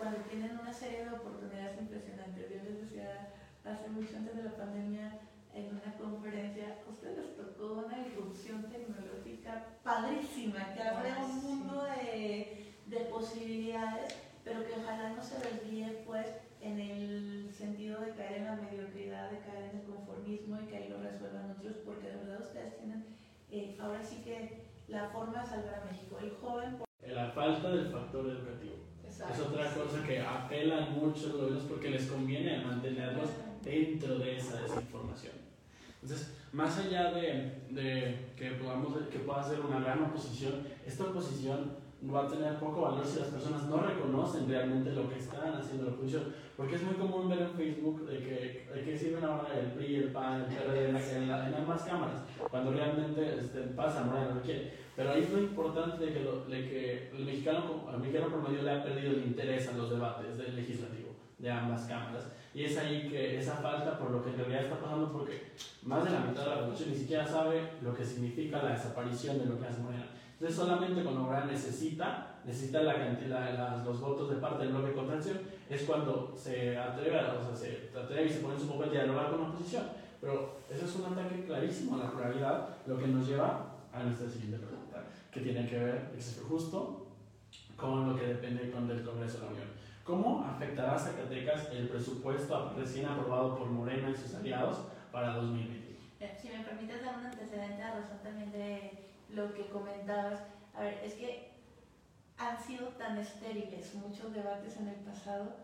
[0.01, 2.49] cuando tienen una serie de oportunidades impresionantes.
[2.49, 3.29] Yo les decía
[3.63, 5.19] hace mucho antes de la pandemia
[5.53, 11.83] en una conferencia, a ustedes les tocó una irrupción tecnológica padrísima, que abre un mundo
[11.83, 16.25] de, de, posibilidades, pero que ojalá no se desvíe pues
[16.61, 20.77] en el sentido de caer en la mediocridad, de caer en el conformismo y que
[20.77, 23.05] ahí lo resuelvan otros, porque de verdad ustedes tienen
[23.51, 26.17] eh, ahora sí que la forma de salvar a México.
[26.19, 26.77] El joven...
[27.05, 28.90] La falta del factor educativo
[29.29, 33.29] es otra cosa que apelan mucho los gobiernos porque les conviene mantenerlos
[33.63, 35.33] dentro de esa desinformación.
[36.01, 41.71] Entonces, más allá de, de que, podamos, que pueda ser una gran oposición, esta oposición
[42.09, 45.85] va a tener poco valor si las personas no reconocen realmente lo que están haciendo
[45.85, 46.33] la oposición.
[46.57, 49.95] Porque es muy común ver en Facebook de que, de que sirven ahora el PRI,
[49.95, 54.73] el PAN, el PRD en, en, ambas cámaras, cuando realmente este, pasa, no lo quiere.
[54.95, 58.71] Pero ahí es lo importante de que, de que el, mexicano, el mexicano promedio le
[58.71, 62.31] ha perdido el interés a los debates del legislativo de ambas cámaras.
[62.53, 66.03] Y es ahí que esa falta, por lo que en realidad está pasando, porque más
[66.03, 69.45] de la mitad de la población ni siquiera sabe lo que significa la desaparición de
[69.45, 70.07] lo que hace Morena.
[70.41, 74.95] Entonces solamente cuando Morena necesita, necesita la cantidad, los votos de parte del bloque de
[74.95, 78.89] contención, es cuando se atreve, o sea, se atreve y se pone en su papel
[78.89, 79.83] dialogar con la oposición
[80.19, 84.27] Pero eso es un ataque clarísimo a la pluralidad, lo que nos lleva a nuestra
[84.27, 87.05] siguiente pregunta, que tiene que ver, es justo,
[87.77, 89.67] con lo que depende con del Congreso de la Unión.
[90.03, 95.91] ¿Cómo afectará a Zacatecas el presupuesto recién aprobado por Morena y sus aliados para 2020?
[96.41, 99.00] Si me permites dar un antecedente a razón también de
[99.33, 100.41] lo que comentabas,
[100.73, 101.51] a ver, es que
[102.37, 105.55] han sido tan estériles muchos debates en el pasado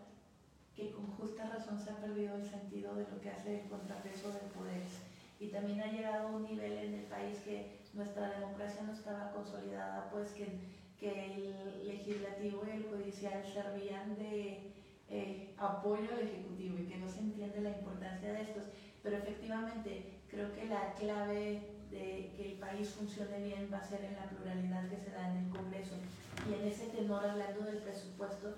[0.74, 4.28] que con justa razón se ha perdido el sentido de lo que hace el contrapeso
[4.32, 5.02] de poderes.
[5.40, 9.32] Y también ha llegado a un nivel en el país que nuestra democracia no estaba
[9.32, 10.46] consolidada, pues que,
[10.98, 14.72] que el legislativo y el judicial servían de
[15.08, 18.64] eh, apoyo al ejecutivo y que no se entiende la importancia de estos.
[19.02, 24.04] Pero efectivamente creo que la clave de que el país funcione bien va a ser
[24.04, 25.96] en la pluralidad que se da en el Congreso.
[26.48, 28.54] Y en ese tenor, hablando del presupuesto,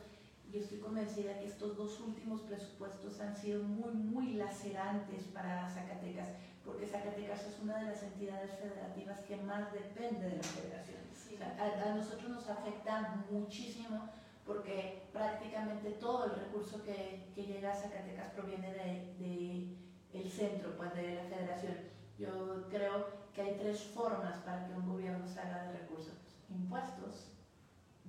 [0.52, 6.28] yo estoy convencida que estos dos últimos presupuestos han sido muy, muy lacerantes para Zacatecas,
[6.64, 11.00] porque Zacatecas es una de las entidades federativas que más depende de la federación.
[11.40, 14.10] a, nosotros nos afecta muchísimo
[14.44, 19.76] porque prácticamente todo el recurso que, que llega a Zacatecas proviene del de,
[20.12, 21.89] el centro, pues de la federación.
[22.20, 26.12] Yo creo que hay tres formas para que un gobierno salga de recursos.
[26.50, 27.32] Impuestos,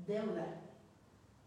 [0.06, 0.48] deuda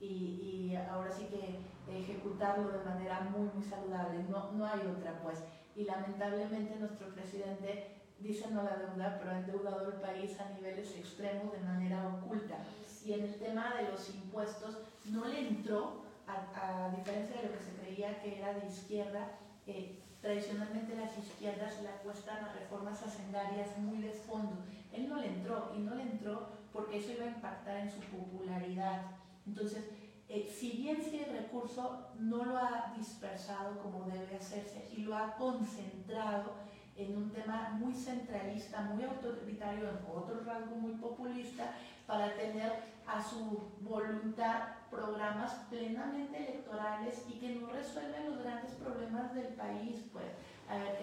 [0.00, 1.58] y, y, ahora sí que
[1.94, 4.24] ejecutarlo de manera muy, muy saludable.
[4.30, 5.44] No, no hay otra, pues.
[5.76, 10.96] Y lamentablemente nuestro presidente dice no la deuda, pero ha endeudado el país a niveles
[10.96, 12.56] extremos de manera oculta.
[13.04, 14.78] Y en el tema de los impuestos
[15.10, 19.32] no le entró, a, a diferencia de lo que se creía que era de izquierda,
[19.66, 24.64] eh, tradicionalmente las izquierdas le apuestan a reformas hacendarias muy de fondo.
[24.90, 28.00] Él no le entró y no le entró porque eso iba a impactar en su
[28.00, 29.02] popularidad.
[29.46, 29.84] Entonces,
[30.30, 35.14] eh, si bien si el recurso no lo ha dispersado como debe hacerse y lo
[35.14, 36.52] ha concentrado
[36.96, 41.74] en un tema muy centralista, muy autoritario, en otro rasgo muy populista,
[42.06, 49.34] para tener a su voluntad programas plenamente electorales y que no resuelven los grandes problemas
[49.34, 50.06] del país.
[50.12, 50.26] Pues,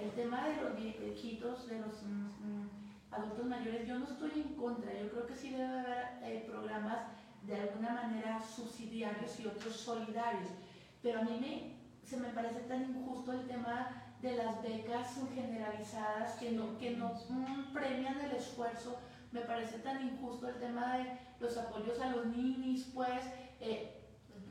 [0.02, 2.70] el tema de los viejitos, de los mm, mm,
[3.12, 7.00] adultos mayores, yo no estoy en contra, yo creo que sí debe haber eh, programas
[7.44, 10.50] de alguna manera subsidiarios y otros solidarios.
[11.02, 13.90] Pero a mí me, se me parece tan injusto el tema
[14.22, 18.98] de las becas generalizadas que no, que no mm, premian el esfuerzo.
[19.32, 23.24] Me parece tan injusto el tema de los apoyos a los ninis, pues
[23.60, 24.02] eh,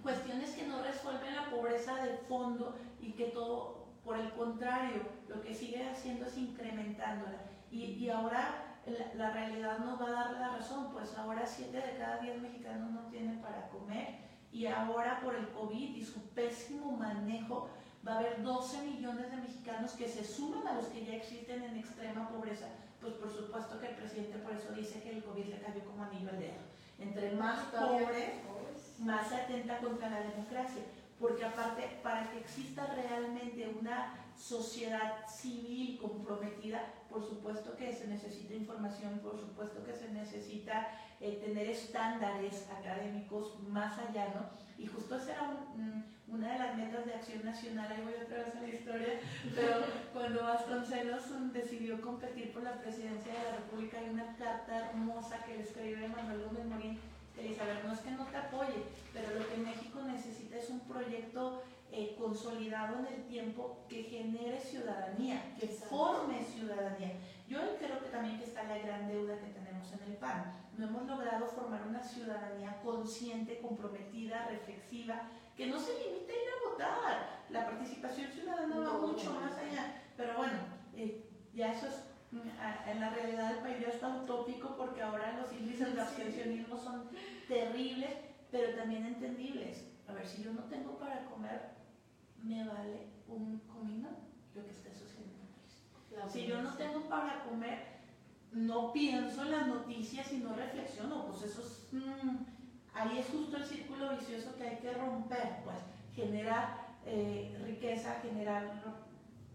[0.02, 5.40] cuestiones que no resuelven la pobreza de fondo y que todo, por el contrario, lo
[5.42, 7.38] que sigue haciendo es incrementándola.
[7.70, 8.70] Y, y ahora
[9.14, 12.90] la, realidad nos va a dar la razón, pues ahora 7 de cada 10 mexicanos
[12.90, 14.18] no tienen para comer
[14.52, 17.68] y ahora por el COVID y su pésimo manejo
[18.06, 21.62] va a haber 12 millones de mexicanos que se suman a los que ya existen
[21.62, 22.66] en extrema pobreza,
[23.00, 26.04] pues por supuesto que el presidente por eso dice que el COVID le cayó como
[26.04, 26.60] anillo al dedo.
[26.98, 28.34] Entre más pobres,
[28.98, 30.82] más se atenta contra la democracia,
[31.18, 38.54] porque aparte, para que exista realmente una sociedad civil comprometida, por supuesto que se necesita
[38.54, 40.88] información, por supuesto que se necesita
[41.20, 44.82] eh, tener estándares académicos más allá, ¿no?
[44.82, 45.50] Y justo esa era
[46.26, 49.20] una de las metas de Acción Nacional, ahí voy otra vez a la historia,
[49.54, 55.44] pero cuando Vasconcelos decidió competir por la presidencia de la República, hay una carta hermosa
[55.44, 56.98] que le escribe Manuel Gómez Morín,
[57.34, 60.56] que dice, a ver, no es que no te apoye, pero lo que México necesita
[60.56, 67.12] es un proyecto eh, consolidado en el tiempo que genere ciudadanía, que forme ciudadanía.
[67.50, 70.54] Yo creo que también que está la gran deuda que tenemos en el PAN.
[70.78, 75.22] No hemos logrado formar una ciudadanía consciente, comprometida, reflexiva,
[75.56, 77.44] que no se limite a ir a votar.
[77.50, 80.00] La participación ciudadana va mucho más allá.
[80.16, 80.58] Pero bueno,
[80.94, 85.32] eh, ya eso es mm, en la realidad del país ya está utópico porque ahora
[85.32, 87.10] los índices de abstencionismo son
[87.48, 88.12] terribles,
[88.52, 89.88] pero también entendibles.
[90.06, 91.70] A ver, si yo no tengo para comer,
[92.44, 94.08] me vale un comino
[94.54, 94.89] lo que esté
[96.28, 98.00] Si yo no tengo para comer,
[98.52, 102.36] no pienso en las noticias y no reflexiono, pues eso es, mm,
[102.94, 105.78] ahí es justo el círculo vicioso que hay que romper, pues
[106.14, 108.82] generar eh, riqueza, generar,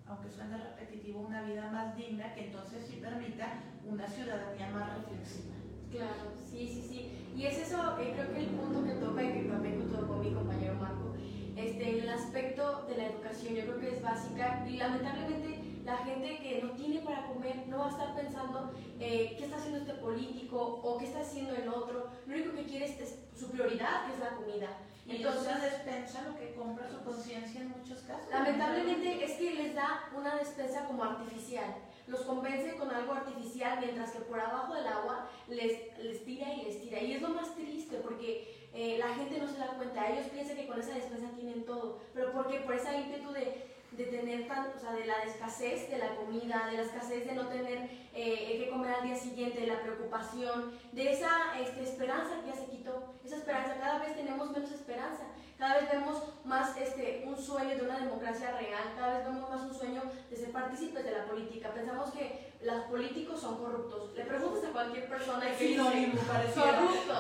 [0.08, 3.48] aunque suene repetitivo, una vida más digna que entonces sí permita
[3.86, 5.56] una ciudadanía más reflexiva.
[5.92, 7.12] Claro, sí, sí, sí.
[7.36, 10.32] Y es eso, eh, creo que el punto que toca y que también tocó mi
[10.34, 11.16] compañero Marco,
[11.56, 16.40] este, el aspecto de la educación yo creo que es básica y lamentablemente la gente
[16.40, 19.94] que no tiene para comer no va a estar pensando eh, qué está haciendo este
[19.94, 22.10] político o qué está haciendo el otro.
[22.26, 24.70] Lo único que quiere es, su prioridad, que es la comida.
[25.08, 28.28] Entonces la despensa lo que compra su conciencia en muchos casos.
[28.32, 31.76] Lamentablemente es que les da una despensa como artificial.
[32.08, 36.64] Los convence con algo artificial mientras que por abajo del agua les, les tira y
[36.64, 37.00] les tira.
[37.00, 40.10] Y es lo más triste porque eh, la gente no se da cuenta.
[40.10, 42.00] Ellos piensan que con esa despensa tienen todo.
[42.16, 45.98] Pero porque por esa ímpetu de de tener tan, o sea, de la escasez de
[45.98, 49.68] la comida, de la escasez de no tener eh, que comer al día siguiente, de
[49.68, 54.52] la preocupación, de esa este, esperanza que ya se quitó, esa esperanza, cada vez tenemos
[54.52, 55.24] menos esperanza,
[55.58, 59.62] cada vez vemos más este, un sueño de una democracia real, cada vez vemos más
[59.62, 64.26] un sueño de ser partícipes de la política, pensamos que los políticos son corruptos, le
[64.26, 67.14] preguntas a cualquier persona y que dice, corrupto,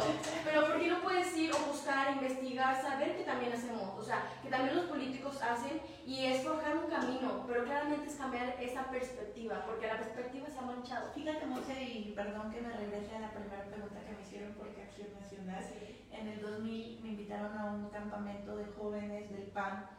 [0.44, 4.28] pero ¿por qué no puedes ir o buscar, investigar, saber que también hacemos, o sea,
[4.42, 8.90] que también los políticos hacen y es forjar un camino, pero claramente es cambiar esa
[8.90, 11.12] perspectiva, porque la perspectiva se ha manchado.
[11.14, 14.82] Fíjate, Monse, y perdón que me regrese a la primera pregunta que me hicieron porque
[14.82, 15.64] Acción Nacional.
[16.12, 19.90] En el 2000 me invitaron a un campamento de jóvenes del PAN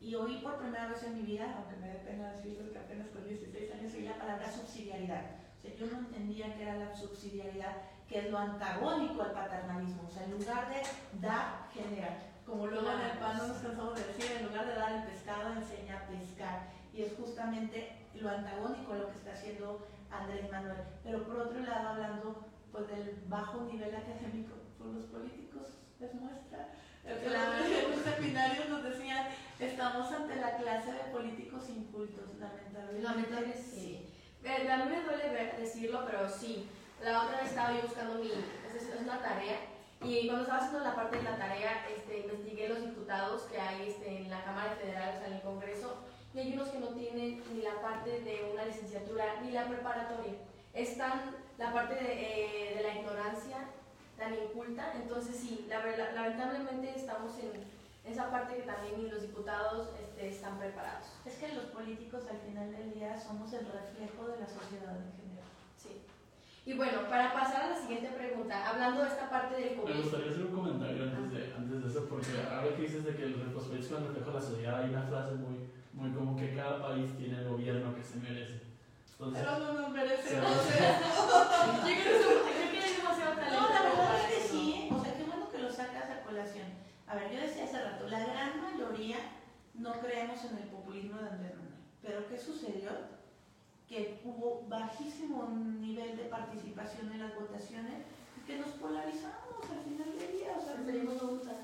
[0.00, 3.08] y oí por primera vez en mi vida, aunque me dé pena decirlo que apenas
[3.08, 5.24] con 16 años, oí la palabra subsidiariedad.
[5.58, 7.76] O sea, yo no entendía qué era la subsidiariedad,
[8.08, 10.04] que es lo antagónico al paternalismo.
[10.08, 10.82] O sea, en lugar de
[11.20, 14.74] dar, generar como luego en el pan no nos cansamos de decir, en lugar de
[14.74, 16.68] dar el pescado, enseña a pescar.
[16.92, 20.82] Y es justamente lo antagónico a lo que está haciendo Andrés Manuel.
[21.04, 26.72] Pero por otro lado, hablando pues, del bajo nivel académico, pues los políticos les muestra.
[27.10, 29.26] En los seminarios nos decían,
[29.58, 33.02] estamos ante la clase de políticos incultos, lamentablemente.
[33.02, 34.06] Lamentablemente sí.
[34.44, 36.68] Eh, a mí me duele decirlo, pero sí.
[37.02, 39.58] La otra vez estaba yo buscando mi, es una tarea
[40.02, 43.88] y cuando estaba haciendo la parte de la tarea, este, investigué los diputados que hay
[43.88, 46.88] este, en la Cámara Federal, o sea, en el Congreso, y hay unos que no
[46.88, 50.34] tienen ni la parte de una licenciatura ni la preparatoria.
[50.72, 53.58] Están la parte de, eh, de la ignorancia
[54.20, 55.80] tan inculta, entonces sí, la,
[56.12, 57.64] lamentablemente estamos en
[58.04, 61.06] esa parte que también ni los diputados este, están preparados.
[61.24, 65.12] Es que los políticos al final del día somos el reflejo de la sociedad en
[65.16, 65.30] general.
[66.66, 69.94] Y bueno, para pasar a la siguiente pregunta, hablando de esta parte del COVID.
[69.94, 73.16] Me gustaría hacer un comentario antes de, antes de eso, porque ahora que dices de
[73.16, 76.54] que los países son reflejo de la sociedad, hay una frase muy, muy como que
[76.54, 78.60] cada país tiene el gobierno que se merece.
[79.12, 82.69] Entonces, Pero no nos merecemos Yo creo que es
[83.18, 83.60] demasiado.
[83.60, 86.66] No, la verdad es que sí, o sea, qué bueno que lo sacas a colación.
[87.06, 89.18] A ver, yo decía hace rato, la gran mayoría
[89.74, 91.74] no creemos en el populismo de Andrés Manuel.
[92.02, 92.90] Pero ¿qué sucedió?
[93.90, 95.48] que hubo bajísimo
[95.80, 98.04] nivel de participación en las votaciones
[98.38, 101.56] y que nos polarizamos al final del día, o sea, preferimos no votar.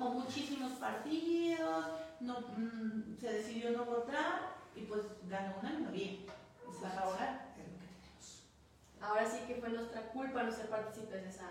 [0.00, 1.86] O muchísimos partidos,
[2.18, 6.14] no, mm, se decidió no votar y pues ganó una minoría.
[6.68, 8.42] Es ahora es lo que tenemos.
[9.06, 11.48] Ahora sí que fue nuestra culpa no ser partícipes de esa,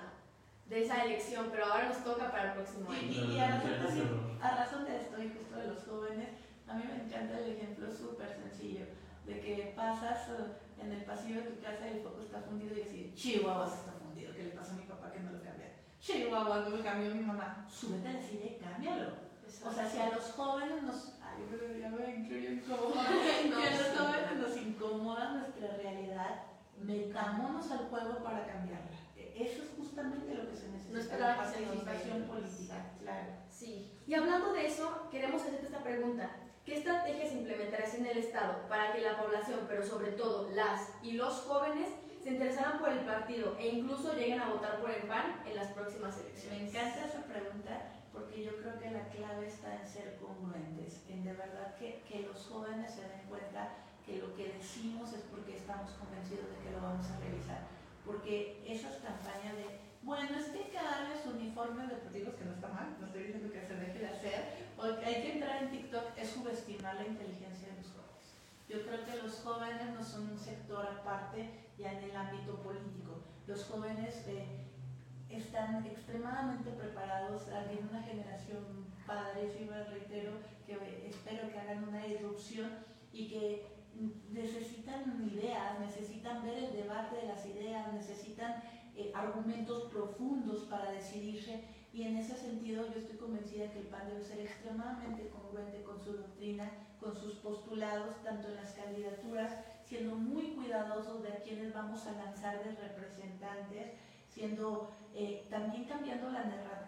[0.68, 3.34] de esa elección, pero ahora nos toca para el próximo año.
[3.34, 6.30] Y, a, razón, a razón de esto y justo de los jóvenes,
[6.68, 8.86] a mí me encanta el ejemplo súper sencillo
[9.26, 12.74] de que pasas eh, en el pasillo de tu casa y el foco está fundido
[12.74, 15.72] y decir, Chihuahua está fundido, ¿qué le pasó a mi papá que no lo cambia?
[16.00, 19.24] Chihuahua no lo cambió mi mamá, súbete a la silla y cámbialo.
[19.66, 23.04] O sea, si a los jóvenes nos, ay, pero ya me incluyo incómoda,
[23.50, 26.44] no, si a los jóvenes nos incomoda nuestra realidad,
[26.84, 28.98] metámonos al juego para cambiarla.
[29.15, 33.28] E, eso es justamente lo que se necesita, la participación política, claro.
[33.50, 36.30] Sí, y hablando de eso, queremos hacerte esta pregunta.
[36.65, 41.13] ¿Qué estrategias implementarás en el Estado para que la población, pero sobre todo las y
[41.13, 41.89] los jóvenes,
[42.24, 45.67] se interesaran por el partido e incluso lleguen a votar por el PAN en las
[45.74, 46.62] próximas elecciones?
[46.62, 51.26] Me encanta esa pregunta porque yo creo que la clave está en ser congruentes, en
[51.26, 53.74] de verdad que, que los jóvenes se den cuenta
[54.06, 57.68] que lo que decimos es porque estamos convencidos de que lo vamos a realizar.
[58.06, 62.68] Porque esas campañas de bueno, es que hay que darles uniformes deportivos, que no está
[62.68, 65.72] mal, no estoy diciendo que se deje de hacer, o que hay que entrar en
[65.72, 68.36] TikTok, es subestimar la inteligencia de los jóvenes.
[68.68, 73.24] Yo creo que los jóvenes no son un sector aparte ya en el ámbito político.
[73.48, 74.68] Los jóvenes eh,
[75.30, 80.32] están extremadamente preparados, hay una generación padrísima, reitero,
[80.68, 82.71] que espero que hagan una irrupción
[83.13, 83.73] y que
[84.31, 88.63] necesitan ideas, necesitan ver el debate de las ideas, necesitan
[88.96, 91.63] eh, argumentos profundos para decidirse
[91.94, 96.00] y en ese sentido yo estoy convencida que el PAN debe ser extremadamente congruente con
[96.00, 99.54] su doctrina, con sus postulados, tanto en las candidaturas,
[99.85, 103.94] siendo muy cuidadosos de a quienes vamos a lanzar de representantes,
[104.27, 106.46] siendo eh, también cambiando la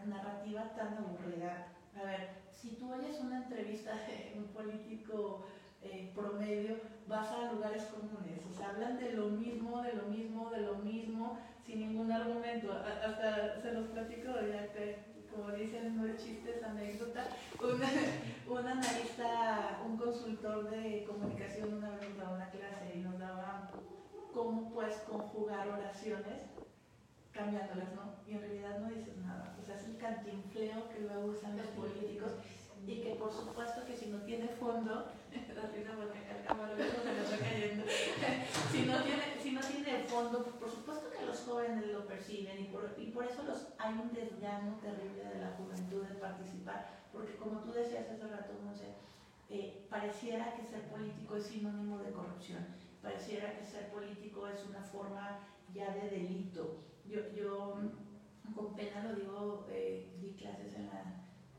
[0.07, 1.67] narrativa tan aburrida.
[1.95, 5.45] A ver, si tú oyes una entrevista de un político
[5.85, 6.77] eh, promedio,
[7.07, 10.75] vas a lugares comunes, o sea, hablan de lo mismo, de lo mismo, de lo
[10.77, 12.71] mismo, sin ningún argumento.
[12.71, 17.27] Hasta se los platico ya que como dicen, no es chiste, es anécdota.
[17.61, 17.81] Un,
[18.57, 23.69] un analista, un consultor de comunicación una vez nos daba una clase y nos daba
[24.33, 26.43] cómo puedes conjugar oraciones
[27.31, 28.15] cambiándolas, ¿no?
[28.25, 29.57] Y en realidad no dices nada.
[29.61, 32.31] O sea, es el cantinfleo que luego usan los políticos
[32.87, 35.07] y que por supuesto que si no tiene fondo,
[35.55, 37.83] la risa porque está cayendo,
[38.71, 42.65] si, no tiene, si no tiene fondo, por supuesto que los jóvenes lo perciben y
[42.65, 47.35] por, y por eso los, hay un desgano terrible de la juventud de participar, porque
[47.35, 48.95] como tú decías hace rato, no sé,
[49.49, 52.65] eh, pareciera que ser político es sinónimo de corrupción,
[53.01, 55.39] pareciera que ser político es una forma
[55.73, 56.79] ya de delito.
[57.05, 57.77] Yo, yo
[58.53, 61.03] con pena lo digo, eh, di clases en la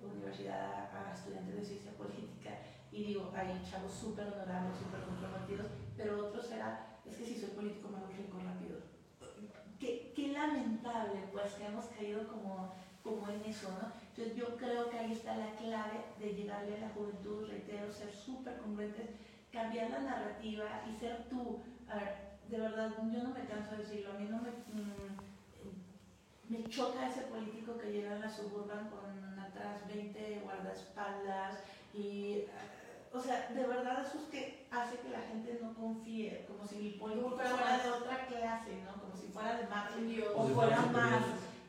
[0.00, 2.50] universidad a, estudiantes de ciencia política
[2.96, 5.66] y digo, hay chavos súper honorables, súper comprometidos,
[5.98, 8.78] pero otros era, es que si soy político me voy rico rápido.
[9.78, 12.72] Qué, qué, lamentable, pues, que hemos caído como,
[13.02, 13.92] como en eso, ¿no?
[14.08, 18.10] Entonces yo creo que ahí está la clave de llegarle a la juventud, reitero, ser
[18.14, 19.10] súper congruentes,
[19.52, 21.60] cambiar la narrativa y ser tú.
[22.48, 24.50] De verdad, yo no me canso de decirlo, a mí no me...
[24.50, 25.16] Mm,
[26.48, 31.58] me choca ese político que llega a la suburban con atrás 20 guardaespaldas
[31.92, 32.44] y
[33.16, 36.88] o sea, de verdad eso es que hace que la gente no confíe, como si
[36.88, 39.00] el político fuera de otra clase, ¿no?
[39.00, 39.90] Como si fuera de más
[40.34, 41.22] o, fuera más.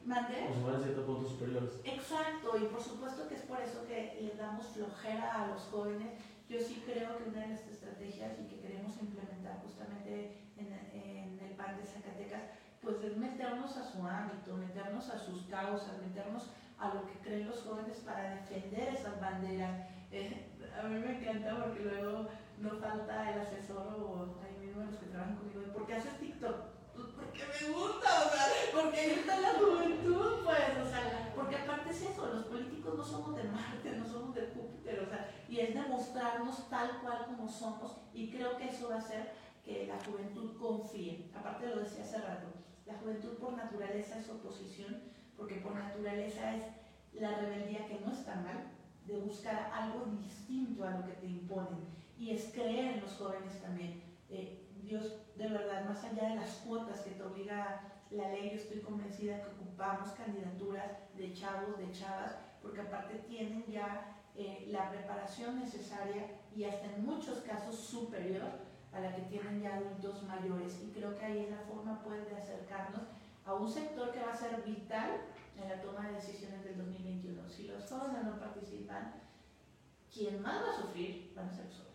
[0.06, 0.48] ¿Mande?
[0.50, 1.74] O si fueran ciertos puntos superiores.
[1.84, 6.14] Exacto, y por supuesto que es por eso que le damos flojera a los jóvenes.
[6.50, 11.40] Yo sí creo que una de las estrategias y que queremos implementar justamente en, en
[11.40, 12.44] el PAN de Zacatecas
[12.82, 17.48] pues es meternos a su ámbito, meternos a sus causas, meternos a lo que creen
[17.48, 19.88] los jóvenes para defender esas banderas.
[20.10, 20.47] Eh,
[20.80, 22.28] a mí me encanta porque luego
[22.60, 26.56] no falta el asesor o ahí mismo los que trabajan conmigo, ¿por qué haces TikTok?
[26.96, 31.56] Pues porque me gusta, o sea, porque ahí está la juventud, pues, o sea, porque
[31.56, 35.30] aparte es eso, los políticos no somos de Marte, no somos de Júpiter, o sea,
[35.48, 39.32] y es demostrarnos tal cual como somos, y creo que eso va a hacer
[39.64, 41.30] que la juventud confíe.
[41.36, 42.48] Aparte lo decía hace rato,
[42.86, 45.04] la juventud por naturaleza es oposición,
[45.36, 46.64] porque por naturaleza es
[47.14, 48.77] la rebeldía que no está mal,
[49.08, 51.86] de buscar algo distinto a lo que te imponen.
[52.18, 54.02] Y es creer en los jóvenes también.
[54.30, 57.82] Eh, Dios, de verdad, más allá de las cuotas que te obliga
[58.12, 63.66] la ley, yo estoy convencida que ocupamos candidaturas de chavos, de chavas, porque aparte tienen
[63.68, 69.62] ya eh, la preparación necesaria y hasta en muchos casos superior a la que tienen
[69.62, 70.82] ya adultos mayores.
[70.84, 73.04] Y creo que ahí es la forma pues, de acercarnos
[73.46, 75.22] a un sector que va a ser vital
[75.62, 77.50] en la toma de decisiones del 2021.
[77.50, 79.22] Si los jóvenes no participan,
[80.14, 81.88] quien más va a sufrir van a ser los jóvenes.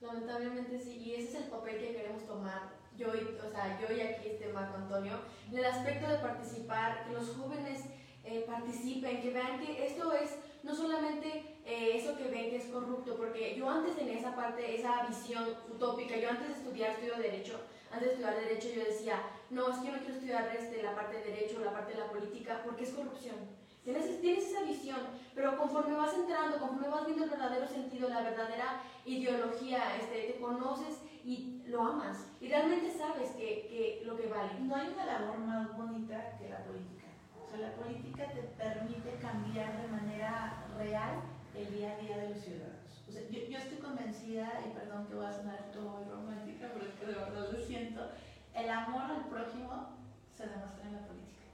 [0.00, 2.76] Lamentablemente sí, y ese es el papel que queremos tomar.
[2.96, 7.06] Yo y, o sea, yo y aquí este Marco Antonio, en el aspecto de participar,
[7.06, 7.84] que los jóvenes
[8.24, 10.30] eh, participen, que vean que esto es
[10.62, 14.74] no solamente eh, eso que ven que es corrupto, porque yo antes tenía esa parte,
[14.74, 17.60] esa visión utópica, yo antes de estudiar, estudio Derecho,
[17.90, 20.94] antes de estudiar Derecho yo decía, no, es que yo no quiero estudiar este, la
[20.94, 23.36] parte de Derecho, la parte de la política, porque es corrupción.
[23.84, 24.98] Tienes, tienes esa visión,
[25.34, 30.40] pero conforme vas entrando, conforme vas viendo el verdadero sentido, la verdadera ideología, este, te
[30.40, 32.26] conoces y lo amas.
[32.40, 34.58] Y realmente sabes que, que lo que vale.
[34.60, 37.06] No hay una labor más bonita que la política.
[37.40, 41.22] O sea, la política te permite cambiar de manera real
[41.54, 43.04] el día a día de los ciudadanos.
[43.08, 46.70] O sea, yo, yo, estoy convencida, y perdón que voy a sonar todo muy romántica,
[46.72, 48.10] pero es que de verdad lo siento,
[48.56, 49.90] el amor al prójimo
[50.34, 51.44] se demuestra en la política.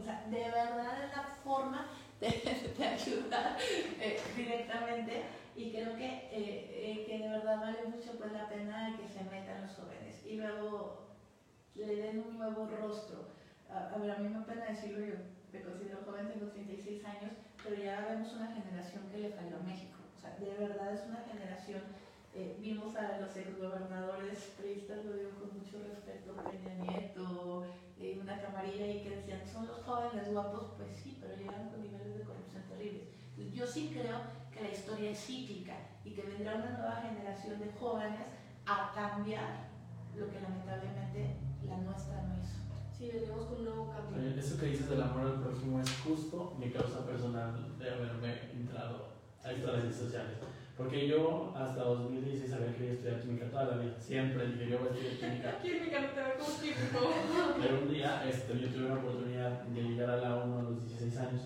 [0.00, 1.86] O sea, de verdad es la forma
[2.20, 2.28] de,
[2.78, 3.56] de ayudar
[4.00, 5.24] eh, directamente
[5.56, 9.24] y creo que, eh, eh, que de verdad vale mucho pues, la pena que se
[9.24, 11.08] metan los jóvenes y luego
[11.74, 13.28] le den un nuevo rostro.
[13.70, 15.14] A, a ver, a mí me pena decirlo yo,
[15.52, 17.32] me considero joven, tengo 36 años,
[17.62, 19.98] pero ya vemos una generación que le falló a México.
[20.16, 21.82] O sea, de verdad es una generación.
[22.34, 27.66] Eh, vimos a los exgobernadores priistas, lo digo con mucho respeto, Peña Nieto,
[27.98, 31.82] eh, una camarilla y que decían, son los jóvenes guapos, pues sí, pero llegaron con
[31.82, 33.08] niveles de corrupción terribles.
[33.30, 34.20] Entonces, yo sí creo
[34.52, 35.74] que la historia es cíclica
[36.04, 38.28] y que vendrá una nueva generación de jóvenes
[38.66, 39.70] a cambiar
[40.14, 42.58] lo que lamentablemente la nuestra no hizo.
[42.96, 44.40] Sí, venimos con un nuevo camino.
[44.40, 49.08] eso que dices del amor al prójimo es justo mi causa personal de haberme entrado
[49.44, 50.38] a estas redes sociales.
[50.78, 53.94] Porque yo hasta 2016 había querido estudiar química toda la vida.
[53.98, 55.58] Siempre dije, yo voy a estudiar química.
[55.62, 57.58] química, no te veo como químico.
[57.60, 60.86] Pero un día este, yo tuve la oportunidad de llegar a la 1 a los
[60.86, 61.42] 16 años.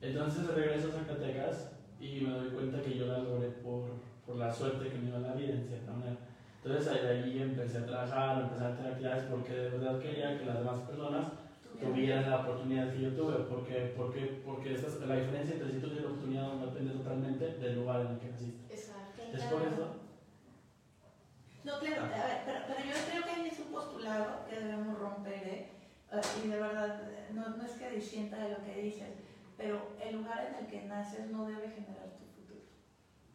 [0.00, 3.90] Entonces regreso a Zacatecas y me doy cuenta que yo la logré por,
[4.24, 6.16] por la suerte que me dio la vida en cierta manera.
[6.62, 10.46] Entonces ahí, ahí empecé a trabajar, empecé a tener clases porque de verdad quería que
[10.46, 11.24] las demás personas
[11.86, 15.78] tuvieran la oportunidad que yo tuve, porque, porque, porque esta es la diferencia entre si
[15.78, 18.74] tú tienes la oportunidad no depende totalmente del lugar en el que naciste.
[18.74, 19.22] Exacto.
[19.32, 19.96] Es por eso.
[21.64, 24.98] No, claro, a ver, pero, pero yo creo que ahí es un postulado que debemos
[24.98, 25.70] romper, ¿eh?
[26.10, 27.00] Ah, y de verdad,
[27.34, 29.10] no, no es que disienta de lo que dices,
[29.56, 32.60] pero el lugar en el que naces no debe generar tu futuro.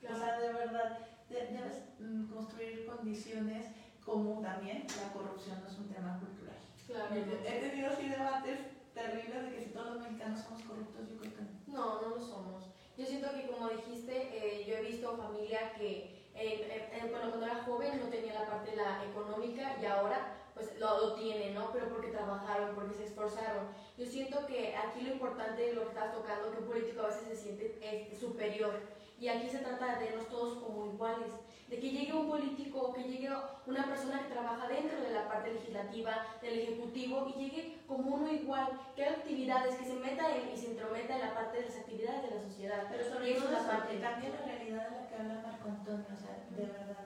[0.04, 0.98] O sea, de verdad,
[1.30, 3.68] de- debes mm, construir condiciones
[4.04, 6.45] como también la corrupción no es un tema cultural.
[6.88, 7.16] Claro.
[7.16, 8.60] He tenido así debates
[8.94, 11.78] terribles de que si todos los mexicanos somos corruptos, yo creo que no.
[11.78, 12.64] No, no lo somos.
[12.98, 17.46] Yo siento que como dijiste, eh, yo he visto familia que, eh, eh, bueno, cuando
[17.46, 21.72] era joven no tenía la parte la económica y ahora pues lo, lo tiene, ¿no?
[21.74, 23.68] Pero porque trabajaron, porque se esforzaron.
[23.98, 27.08] Yo siento que aquí lo importante es lo que estás tocando, que un político a
[27.08, 28.80] veces se siente superior.
[29.20, 31.32] Y aquí se trata de vernos todos como iguales.
[31.70, 33.30] De que llegue un político, que llegue
[33.66, 38.32] una persona que trabaja dentro de la parte legislativa, del ejecutivo, y llegue como uno
[38.32, 41.66] igual, que haga actividades, que se meta en- y se entrometa en la parte de
[41.66, 42.84] las actividades de la sociedad.
[42.90, 44.00] Pero sobre eso la parte.
[44.00, 47.06] cambie la realidad de la que habla Marco Antonio, o sea, de verdad.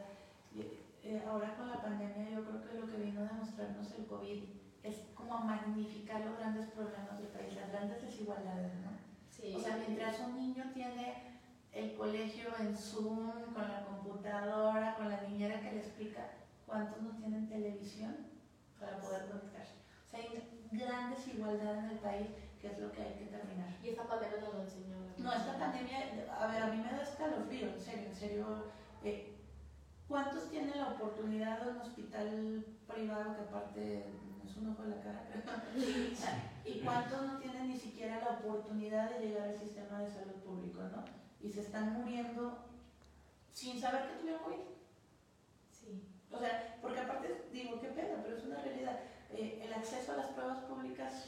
[1.04, 4.44] Eh, ahora con la pandemia yo creo que lo que vino a demostrarnos el COVID
[4.84, 8.92] es como magnificar los grandes problemas del país, las grandes desigualdades, ¿no?
[9.32, 9.56] Sí.
[9.56, 11.29] O sea, mientras un niño tiene
[11.74, 16.32] el colegio en Zoom, con la computadora, con la niñera que le explica,
[16.66, 18.16] ¿cuántos no tienen televisión
[18.80, 19.74] para poder conectarse?
[20.06, 22.28] O sea, hay gran desigualdad en el país,
[22.60, 23.70] que es lo que hay que terminar.
[23.84, 24.98] Y esta pandemia nos lo enseñó.
[25.18, 26.00] No, esta pandemia,
[26.40, 28.46] a ver, a mí me da escalofrío, en serio, en serio.
[29.04, 29.36] eh,
[30.08, 34.06] ¿Cuántos tienen la oportunidad de un hospital privado que aparte
[34.44, 35.28] es un ojo de la cara?
[36.66, 40.82] ¿Y cuántos no tienen ni siquiera la oportunidad de llegar al sistema de salud público,
[40.82, 41.19] no?
[41.42, 42.58] Y se están muriendo
[43.54, 44.56] sin saber que tuvieron COVID.
[45.72, 46.04] Sí.
[46.32, 49.00] O sea, porque aparte, digo, qué pena, pero es una realidad.
[49.32, 51.26] Eh, el acceso a las pruebas públicas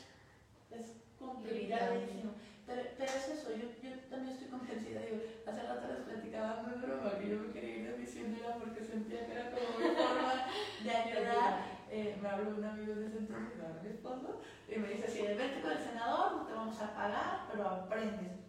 [0.72, 2.34] es complicadísimo.
[2.66, 5.02] Pero, pero es eso, yo, yo también estoy convencida.
[5.02, 8.84] Digo, hace rato les platicaba muy broma que yo me quería ir de misionera porque
[8.84, 10.46] sentía que era como mi forma
[10.84, 11.72] de ayudar.
[11.94, 14.40] Eh, me habló un amigo de ese entonces, mi esposo,
[14.70, 18.41] y me dice: Si vete con el senador, no te vamos a pagar, pero aprendes.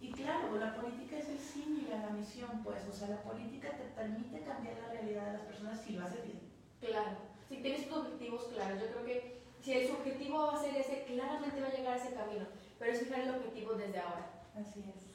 [0.00, 3.70] Y claro, la política es el símil a la misión, pues, o sea, la política
[3.76, 6.40] te permite cambiar la realidad de las personas si lo haces bien.
[6.80, 7.16] Claro.
[7.48, 11.04] Si tienes tus objetivos claros, yo creo que si su objetivo va a ser ese,
[11.04, 12.46] claramente va a llegar a ese camino.
[12.78, 14.30] Pero es fijar el objetivo desde ahora.
[14.54, 15.08] Así es.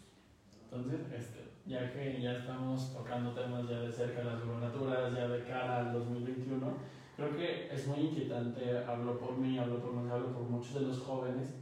[0.66, 5.28] Entonces, este, ya que ya estamos tocando temas ya de cerca de las gubernaturas, ya
[5.28, 6.78] de cara al 2021,
[7.16, 10.82] creo que es muy inquietante, hablo por mí, hablo por mí, hablo por muchos de
[10.82, 11.54] los jóvenes,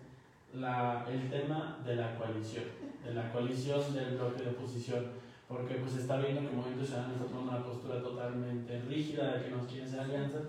[0.53, 2.65] la, el tema de la coalición,
[3.03, 5.05] de la coalición del bloque de oposición,
[5.47, 9.51] porque pues está viendo que Movimiento Ciudadano está tomando una postura totalmente rígida de que
[9.51, 10.43] no quieren ser alianzas,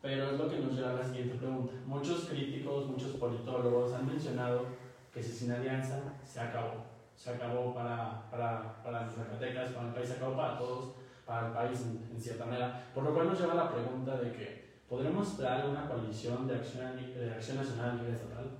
[0.00, 1.72] pero es lo que nos lleva a la siguiente pregunta.
[1.86, 4.66] Muchos críticos, muchos politólogos han mencionado
[5.12, 6.92] que si sin alianza se acabó
[7.22, 10.94] se acabó para, para, para los Zacatecas, para el país, se acabó para todos,
[11.24, 12.84] para el país en, en cierta manera.
[12.92, 16.56] Por lo cual nos lleva a la pregunta de que, ¿podremos dar una coalición de
[16.56, 18.50] acción, de acción nacional a nivel estatal?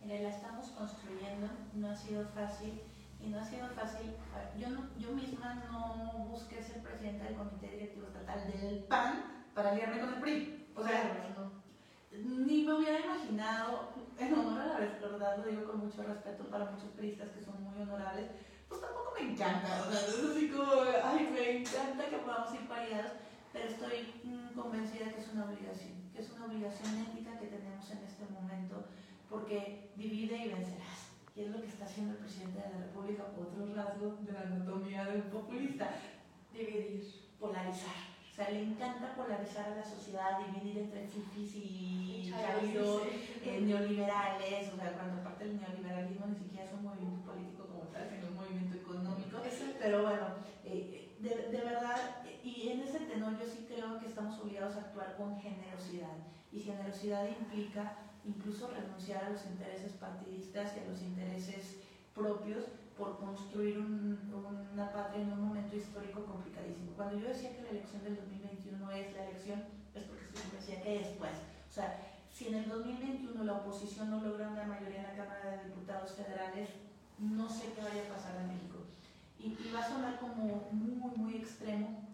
[0.00, 2.80] Mire, la estamos construyendo, no ha sido fácil
[3.22, 4.12] y no ha sido fácil.
[4.58, 9.70] Yo, no- yo misma no busqué ser presidenta del Comité Directivo Estatal del PAN para
[9.70, 10.66] aliarme con el PRI.
[10.74, 11.12] O sea,
[12.10, 16.70] ni me hubiera imaginado, en honor a la verdad, lo digo con mucho respeto para
[16.70, 18.30] muchos priistas que son muy honorables,
[18.68, 20.72] pues tampoco me encanta, o sea, es así como,
[21.04, 23.12] ay, me encanta que podamos ir pareados,
[23.52, 27.90] pero estoy mm, convencida que es una obligación, que es una obligación ética que tenemos
[27.90, 28.86] en este momento,
[29.28, 30.91] porque divide y vencerás.
[31.34, 34.40] Y es lo que está haciendo el presidente de la República, otro rasgo de la
[34.40, 35.88] anatomía de un populista,
[36.52, 37.02] dividir,
[37.40, 38.12] polarizar.
[38.30, 43.02] O sea, le encanta polarizar a la sociedad, dividir entre fifis y chaviros,
[43.44, 47.84] eh, neoliberales, o sea, cuando aparte el neoliberalismo ni siquiera es un movimiento político como
[47.92, 49.38] tal, sino un movimiento económico.
[49.80, 50.26] Pero bueno,
[50.64, 54.76] eh, de, de verdad, eh, y en ese tenor yo sí creo que estamos obligados
[54.76, 56.16] a actuar con generosidad.
[56.50, 61.76] Y generosidad implica incluso renunciar a los intereses partidistas y a los intereses
[62.14, 62.64] propios
[62.96, 64.18] por construir un-
[64.72, 66.92] una patria en un momento histórico complicadísimo.
[66.96, 69.62] Cuando yo decía que la elección del 2021 es la elección,
[69.94, 71.32] es porque siempre decía que es, pues.
[71.68, 71.98] O sea,
[72.32, 76.12] si en el 2021 la oposición no logra una mayoría en la Cámara de Diputados
[76.12, 76.68] federales,
[77.18, 78.78] no sé qué vaya a pasar en México.
[79.38, 82.04] Y, va a sonar como muy, muy extremo,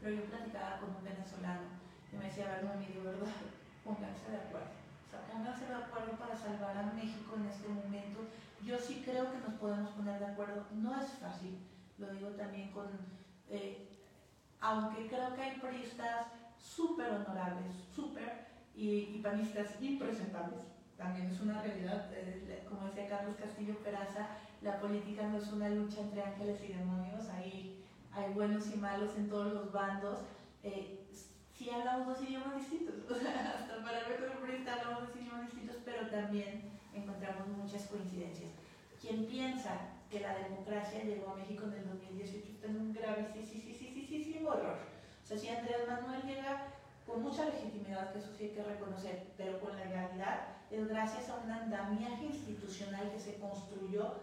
[0.00, 1.66] pero yo platicaba con un venezolano
[2.12, 3.34] y me decía, a ver, mami, de verdad,
[3.82, 4.87] pónganse de acuerdo.
[5.08, 5.24] O sea,
[5.68, 8.20] de acuerdo para salvar a México en este momento.
[8.62, 10.66] Yo sí creo que nos podemos poner de acuerdo.
[10.72, 11.58] No es fácil,
[11.96, 12.86] lo digo también con...
[13.48, 13.88] eh,
[14.60, 16.26] aunque creo que hay periodistas
[16.58, 20.60] súper honorables, súper, y, y panistas impresentables,
[20.96, 24.26] también es una realidad, eh, como decía Carlos Castillo Peraza,
[24.62, 29.16] la política no es una lucha entre ángeles y demonios, hay, hay buenos y malos
[29.16, 30.18] en todos los bandos.
[30.64, 31.06] Eh,
[31.58, 36.06] sí hablamos dos idiomas distintos, o sea, hasta para con hablamos dos idiomas distintos, pero
[36.08, 38.50] también encontramos muchas coincidencias.
[39.00, 39.76] Quien piensa
[40.08, 44.78] que la democracia llegó a México en el 2018 está en un gravísimo error.
[45.22, 46.68] O sea, si Andrés Manuel llega
[47.06, 51.36] con mucha legitimidad, que eso sí hay que reconocer, pero con legalidad, es gracias a
[51.36, 54.14] un andamiaje institucional que se construyó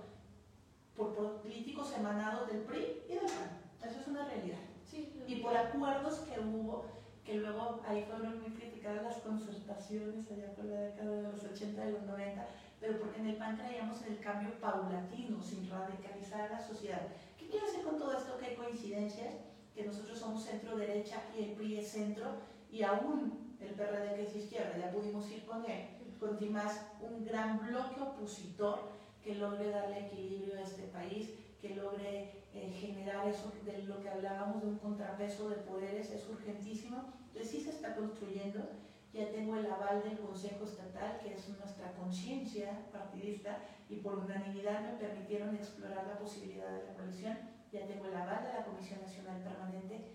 [0.95, 3.89] por políticos emanados del PRI y del PAN.
[3.89, 4.59] Eso es una realidad.
[4.89, 6.85] Sí, y por acuerdos que hubo,
[7.25, 11.87] que luego ahí fueron muy criticadas las consultaciones allá por la década de los 80
[11.87, 12.47] y los 90,
[12.79, 17.01] pero porque en el PAN creíamos en el cambio paulatino, sin radicalizar a la sociedad.
[17.37, 18.37] ¿Qué quiero decir con todo esto?
[18.37, 19.33] Que hay coincidencias,
[19.73, 22.27] que nosotros somos centro-derecha y el PRI es centro,
[22.71, 25.87] y aún el PRD que es izquierda, ya pudimos ir con él,
[26.19, 28.79] con más un gran bloque opositor
[29.23, 34.09] que logre darle equilibrio a este país, que logre eh, generar eso de lo que
[34.09, 37.11] hablábamos de un contrapeso de poderes, es urgentísimo.
[37.27, 38.69] Entonces sí se está construyendo,
[39.13, 44.81] ya tengo el aval del Consejo Estatal, que es nuestra conciencia partidista, y por unanimidad
[44.81, 47.37] me permitieron explorar la posibilidad de la coalición,
[47.73, 50.05] ya tengo el aval de la Comisión Nacional Permanente.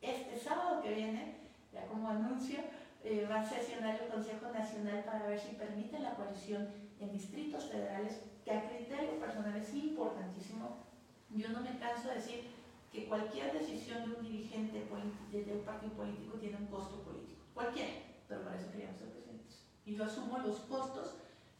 [0.00, 1.38] Este sábado que viene,
[1.72, 2.58] ya como anuncio,
[3.02, 6.68] eh, va a sesionar el Consejo Nacional para ver si permite la coalición
[7.00, 10.89] en distritos federales, que a criterio personal es importantísimo.
[11.34, 12.50] Yo no me canso de decir
[12.92, 14.84] que cualquier decisión de un dirigente
[15.30, 17.40] de un partido político tiene un costo político.
[17.54, 17.90] Cualquiera,
[18.28, 19.62] pero para eso queríamos ser presidentes.
[19.84, 21.14] Y yo asumo los costos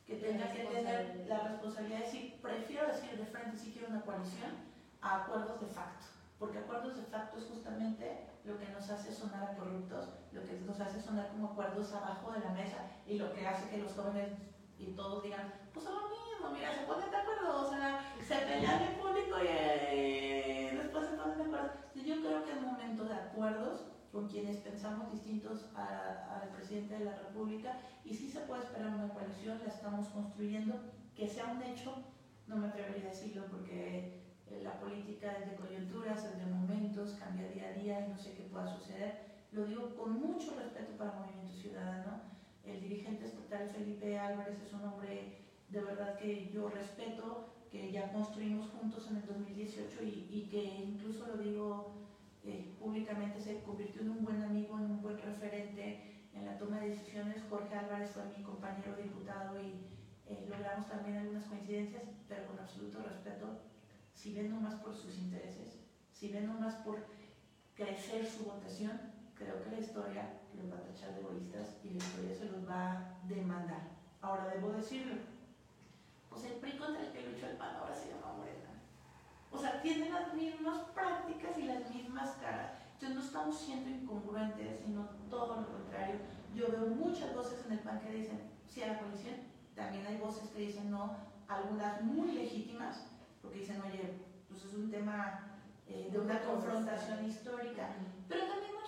[0.07, 4.03] que tenga que tener la responsabilidad de decir, prefiero decir de frente si quiero una
[4.03, 4.51] coalición
[5.01, 6.07] a acuerdos de facto.
[6.39, 10.59] Porque acuerdos de facto es justamente lo que nos hace sonar a corruptos, lo que
[10.67, 13.93] nos hace sonar como acuerdos abajo de la mesa y lo que hace que los
[13.93, 14.31] jóvenes
[14.81, 18.37] y todos digan, pues es lo mismo, mira, se ponen de acuerdo, o sea, se
[18.37, 21.71] pelean en público y eh, después se ponen de acuerdo.
[21.95, 27.17] Yo creo que es momento de acuerdos con quienes pensamos distintos al presidente de la
[27.17, 30.75] República y sí se puede esperar una coalición, la estamos construyendo,
[31.15, 31.95] que sea un hecho,
[32.47, 37.13] no me atrevería a decirlo porque eh, la política es de coyunturas, es de momentos,
[37.21, 39.31] cambia día a día y no sé qué pueda suceder.
[39.53, 42.40] Lo digo con mucho respeto para el Movimiento Ciudadano.
[42.65, 45.39] El dirigente estatal Felipe Álvarez es un hombre
[45.69, 51.27] de verdad que yo respeto, que ya construimos juntos en el 2018 y, que incluso
[51.29, 51.93] lo digo
[52.45, 56.81] eh, públicamente, se convirtió en un buen amigo, en un buen referente en la toma
[56.81, 57.43] de decisiones.
[57.49, 59.87] Jorge Álvarez fue mi compañero diputado y
[60.27, 63.71] eh, logramos también algunas coincidencias, pero con absoluto respeto
[64.13, 65.79] si ven nomás por sus intereses,
[66.13, 67.07] si ven nomás por
[67.75, 69.01] crecer su votación,
[69.41, 70.23] creo que la historia
[70.55, 73.89] los va a tachar de egoístas y la historia se los va a demandar.
[74.21, 75.15] Ahora debo decirlo,
[76.29, 78.71] pues el PRI contra el que luchó el PAN ahora se llama Morena.
[79.51, 82.73] O sea, tienen las mismas prácticas y las mismas caras.
[82.93, 86.17] Entonces no estamos siendo incongruentes, sino todo lo contrario.
[86.55, 89.37] Yo veo muchas voces en el PAN que dicen sí a la coalición,
[89.75, 91.17] también hay voces que dicen no,
[91.49, 93.07] algunas muy legítimas,
[93.41, 95.57] porque dicen, oye, pues es un tema
[95.89, 97.89] eh, de una confrontación histórica.
[98.29, 98.80] Pero también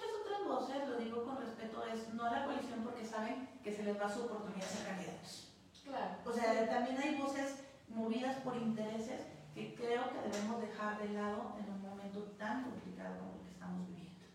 [0.44, 4.00] voces, lo digo con respeto, es no a la coalición porque saben que se les
[4.00, 5.52] va su oportunidad de ser candidatos.
[5.84, 6.14] Claro.
[6.24, 11.54] O sea, también hay voces movidas por intereses que creo que debemos dejar de lado
[11.58, 14.26] en un momento tan complicado como el que estamos viviendo.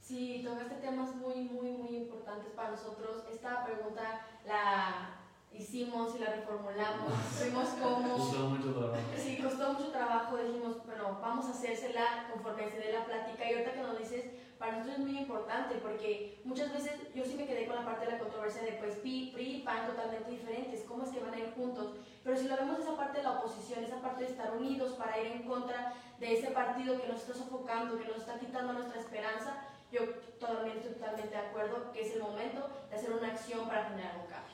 [0.00, 3.24] Sí, tocaste temas muy, muy, muy importantes para nosotros.
[3.30, 5.18] Esta pregunta la
[5.54, 8.16] hicimos y la reformulamos, fuimos como...
[8.16, 9.02] Costó mucho trabajo.
[9.16, 13.54] Sí, costó mucho trabajo, dijimos, bueno, vamos a hacérsela conforme se dé la plática y
[13.54, 14.24] ahorita que nos dices,
[14.62, 18.06] para nosotros es muy importante porque muchas veces yo sí me quedé con la parte
[18.06, 21.38] de la controversia de pues PRI, y PAN totalmente diferentes, ¿cómo es que van a
[21.38, 21.96] ir juntos?
[22.22, 25.20] Pero si lo vemos esa parte de la oposición, esa parte de estar unidos para
[25.20, 29.00] ir en contra de ese partido que nos está sofocando, que nos está quitando nuestra
[29.00, 30.08] esperanza, yo
[30.38, 34.30] totalmente, totalmente de acuerdo que es el momento de hacer una acción para generar un
[34.30, 34.52] cambio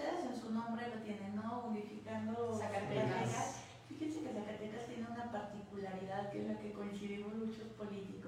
[0.00, 1.64] ustedes en su nombre lo tienen, ¿no?
[1.66, 3.60] Unificando Zacatecas.
[3.88, 8.19] Fíjense que Zacatecas tiene una particularidad que es la que coincidimos muchos políticos.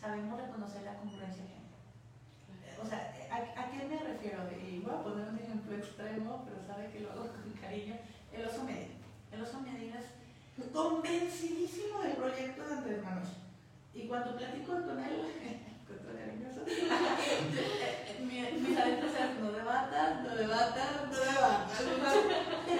[0.00, 1.44] Sabemos reconocer la congruencia
[2.82, 4.48] O sea, ¿a, qué me refiero?
[4.50, 7.96] Y voy a poner un ejemplo extremo, pero sabe que lo hago con cariño.
[8.32, 8.94] El oso Medina.
[9.32, 13.26] El oso Medina es convencidísimo del proyecto de Andrés Manuel.
[13.92, 15.20] Y cuando platico con él,
[18.60, 21.66] mis adentros eran no debatan, no debatan, no debatan.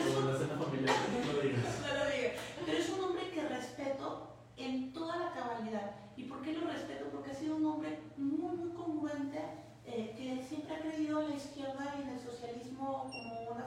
[0.05, 0.97] Como la cena familiar,
[1.27, 1.81] no lo digas.
[1.81, 2.33] No lo digas.
[2.65, 5.91] Pero es un hombre que respeto en toda la cabalidad.
[6.21, 7.07] ¿Y por qué lo respeto?
[7.11, 9.41] Porque ha sido un hombre muy, muy congruente,
[9.87, 13.67] eh, que siempre ha creído en la izquierda y en el socialismo como una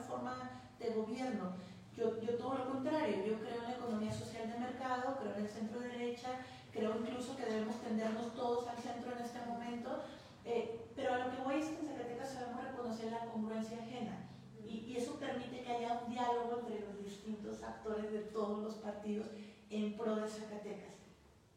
[0.93, 1.53] gobierno.
[1.97, 5.45] Yo, yo todo lo contrario, yo creo en la economía social de mercado, creo en
[5.45, 6.29] el centro derecha,
[6.71, 10.03] creo incluso que debemos tendernos todos al centro en este momento,
[10.45, 14.29] eh, pero a lo que voy es que en Zacatecas sabemos reconocer la congruencia ajena
[14.63, 19.25] y, eso permite que haya un diálogo entre los distintos actores de todos los partidos
[19.71, 20.92] en pro de Zacatecas.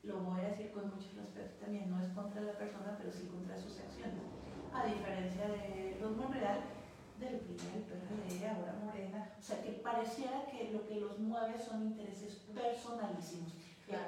[0.07, 3.26] Lo voy a decir con mucho respeto también, no es contra la persona, pero sí
[3.26, 4.22] contra sus acciones.
[4.72, 6.61] A diferencia de los Monreal,
[7.18, 11.59] del PRI, del PRD, ahora Morena, o sea que pareciera que lo que los mueve
[11.59, 13.52] son intereses personalísimos.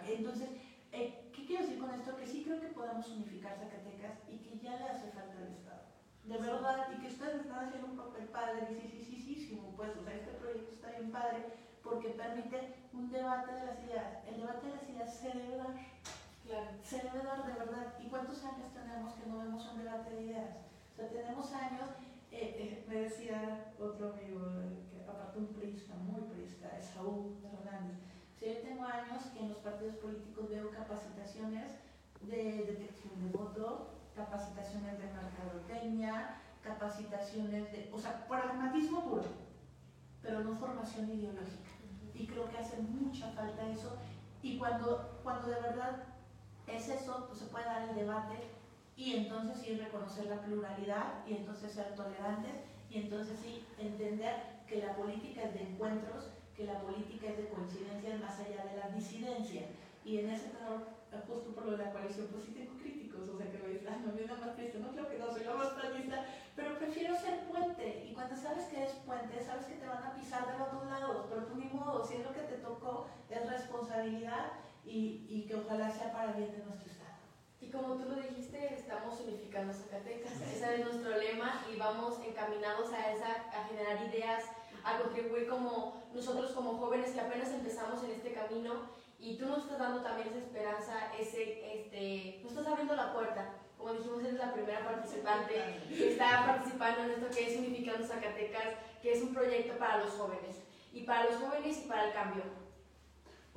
[0.07, 0.51] Entonces,
[0.93, 2.17] eh, ¿qué quiero decir con esto?
[2.17, 5.83] Que sí creo que podemos unificar Zacatecas y que ya le hace falta al Estado.
[6.25, 9.35] De verdad, y que ustedes están haciendo un papel padre, y sí, sí, sí, sí,
[9.35, 11.47] sí, pues, o sea, este proyecto está bien padre
[11.83, 14.27] porque permite un debate de las ideas.
[14.27, 15.75] El debate de las ideas se debe dar.
[16.45, 16.71] Claro.
[16.83, 17.95] Se debe dar de verdad.
[18.05, 20.57] ¿Y cuántos años tenemos que no vemos un debate de ideas?
[20.93, 21.89] O sea, tenemos años
[22.31, 24.41] eh, eh, me decía otro amigo,
[24.91, 27.97] que aparte un priista, muy priista, es Saúl Hernández.
[28.39, 31.73] Si yo tengo años que en los partidos políticos veo capacitaciones
[32.21, 39.25] de detección de voto, capacitaciones de mercadotecnia, capacitaciones de, o sea, pragmatismo puro,
[40.23, 41.68] pero no formación ideológica.
[42.19, 43.97] Y creo que hace mucha falta eso.
[44.43, 46.05] Y cuando, cuando de verdad
[46.67, 48.37] es eso, pues se puede dar el debate
[48.97, 52.53] y entonces sí reconocer la pluralidad y entonces ser tolerantes
[52.91, 54.35] y entonces sí entender
[54.67, 58.77] que la política es de encuentros, que la política es de coincidencias más allá de
[58.77, 59.63] la disidencia.
[60.05, 60.89] Y en ese tenor,
[61.27, 64.07] justo por lo de la coalición, pues sí tengo críticos, o sea que me dicen,
[64.07, 66.25] no, me da más triste, no creo que no, soy la más planista,
[66.59, 68.05] pero prefiero ser puente.
[68.11, 70.85] Y cuando sabes que eres puente, sabes que te van a pisar de los dos
[70.91, 74.51] lados, pero tú ni modo, si es lo que te tocó, es responsabilidad
[74.85, 76.89] y, y que ojalá sea para bien de nuestro
[77.61, 80.41] y como tú lo dijiste, estamos unificando Zacatecas.
[80.55, 84.45] Ese es nuestro lema y vamos encaminados a, esa, a generar ideas,
[84.85, 88.89] a contribuir como nosotros como jóvenes que apenas empezamos en este camino
[89.19, 93.53] y tú nos estás dando también esa esperanza, ese, este, nos estás abriendo la puerta.
[93.79, 95.55] Como dijimos, eres la primera participante
[95.89, 100.11] que está participando en esto que es Unificando Zacatecas, que es un proyecto para los
[100.11, 100.57] jóvenes.
[100.93, 102.43] Y para los jóvenes y para el cambio.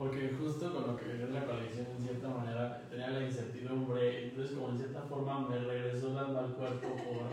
[0.01, 4.55] Porque justo con lo que vivió la coalición, en cierta manera, tenía la incertidumbre, entonces
[4.55, 7.29] como en cierta forma me regresó dando al cuerpo por,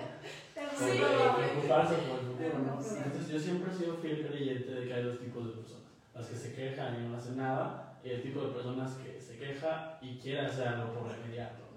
[0.55, 2.79] preocuparse por el futuro, ¿no?
[2.79, 5.85] Entonces yo siempre he sido fiel creyente de que hay dos tipos de personas,
[6.15, 9.39] las que se quejan y no hacen nada, y el tipo de personas que se
[9.39, 11.69] queja y quiere hacer algo por remediarlo.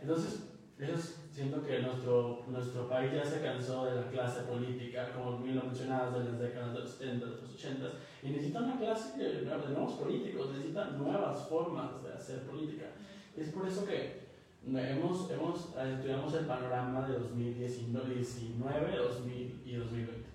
[0.00, 0.49] Entonces,
[0.82, 5.56] eso siento que nuestro, nuestro país ya se cansó de la clase política, como bien
[5.56, 7.86] lo mencionabas, de las décadas de los 70, de los 80,
[8.22, 12.86] y necesita una clase de, nuevos políticos, necesita nuevas formas de hacer política.
[13.36, 14.30] Es por eso que
[14.66, 20.30] hemos, hemos, estudiamos el panorama de 2019, 2000 y 2020.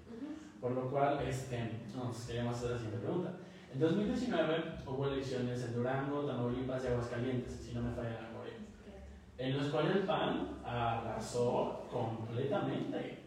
[0.62, 3.34] Por lo cual, este, nos queríamos hacer la siguiente pregunta.
[3.74, 8.32] En 2019 hubo elecciones en Durango, Tamaulipas y Aguascalientes, si no me falla
[9.38, 13.24] en los cuales el PAN arrasó completamente.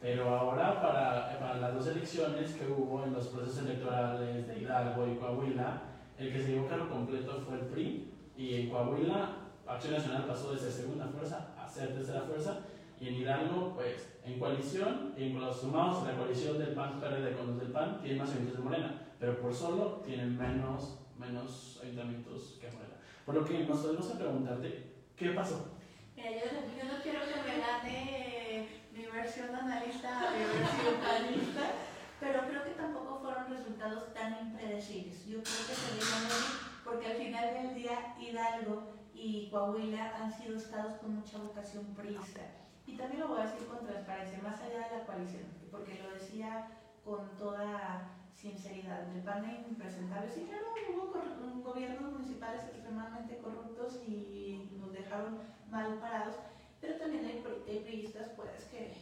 [0.00, 5.06] Pero ahora para, para, las dos elecciones que hubo en los procesos electorales de Hidalgo
[5.06, 5.82] y Coahuila,
[6.18, 10.52] el que se llevó cargo completo fue el PRI y en Coahuila Acción Nacional pasó
[10.52, 12.60] de ser segunda fuerza a ser tercera fuerza
[12.98, 17.48] y en Hidalgo pues en coalición y los sumados la coalición del PAN PRD con
[17.48, 22.58] los del PAN tienen más ayuntamientos de Morena, pero por solo tienen menos, menos ayuntamientos
[22.60, 22.94] que Morena.
[23.24, 25.68] Por lo que nos podemos preguntarte, ¿qué pasó?
[26.16, 26.46] Mira, yo,
[26.88, 31.72] no quiero que me gane mi versión analista, mi versión panista,
[32.18, 35.26] pero creo que tampoco fueron resultados tan impredecibles.
[35.26, 40.56] Yo creo que se dieron porque al final del día Hidalgo y Coahuila han sido
[40.56, 42.40] estados con mucha vocación priista.
[42.86, 46.14] Y también lo voy a decir con transparencia, más allá de la coalición, porque lo
[46.14, 46.66] decía
[47.04, 49.14] con toda sinceridad.
[49.14, 50.30] El PAN impresentable.
[50.32, 54.70] Sí, claro, hubo gobiernos municipales extremadamente corruptos y
[55.02, 55.38] dejaron
[55.70, 56.36] mal parados,
[56.80, 58.92] pero también hay, priistas pues que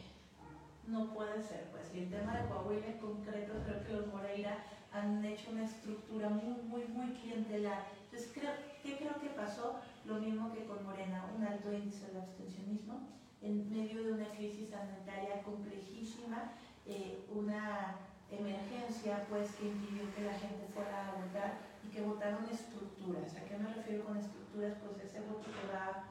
[0.87, 1.65] no puede ser.
[1.71, 1.95] Pues.
[1.95, 4.59] Y el tema de Coahuila en concreto, creo que los Moreira
[4.93, 7.85] han hecho una estructura muy, muy, muy clientelar.
[8.05, 9.81] Entonces, creo, ¿qué creo que pasó?
[10.05, 13.09] Lo mismo que con Morena, un alto índice de abstencionismo
[13.43, 16.53] en medio de una crisis sanitaria complejísima,
[16.87, 17.97] eh, una
[18.31, 23.37] emergencia pues que impidió que la gente fuera a votar y que votaron estructuras.
[23.37, 24.48] ¿A qué me refiero con estructuras?
[24.59, 26.03] Pues ese voto que va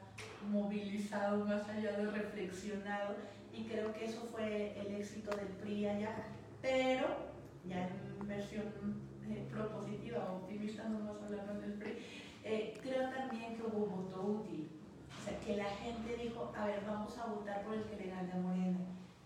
[0.50, 3.16] movilizado más allá de reflexionado
[3.52, 6.16] y creo que eso fue el éxito del PRI allá,
[6.62, 7.08] pero
[7.68, 8.64] ya en versión
[9.28, 11.98] eh, propositiva, optimista, no vamos a hablar del PRI,
[12.46, 14.70] eh, creo también que hubo voto útil,
[15.10, 18.12] o sea, que la gente dijo, a ver, vamos a votar por el que le
[18.12, 18.80] gane a Morena.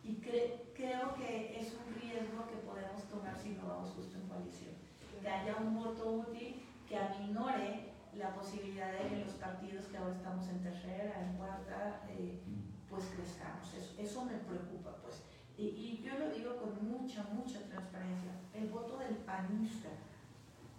[0.04, 4.74] Y creo que es un riesgo que podemos tomar si no vamos justo en coalición.
[5.22, 7.91] Que haya un voto útil que aminore
[8.22, 12.40] la posibilidad de que los partidos que ahora estamos en tercera, en cuarta, eh,
[12.88, 13.74] pues crezcamos.
[13.74, 15.24] Eso, eso, me preocupa, pues.
[15.58, 18.32] Y, y, yo lo digo con mucha, mucha transparencia.
[18.54, 19.90] El voto del panista,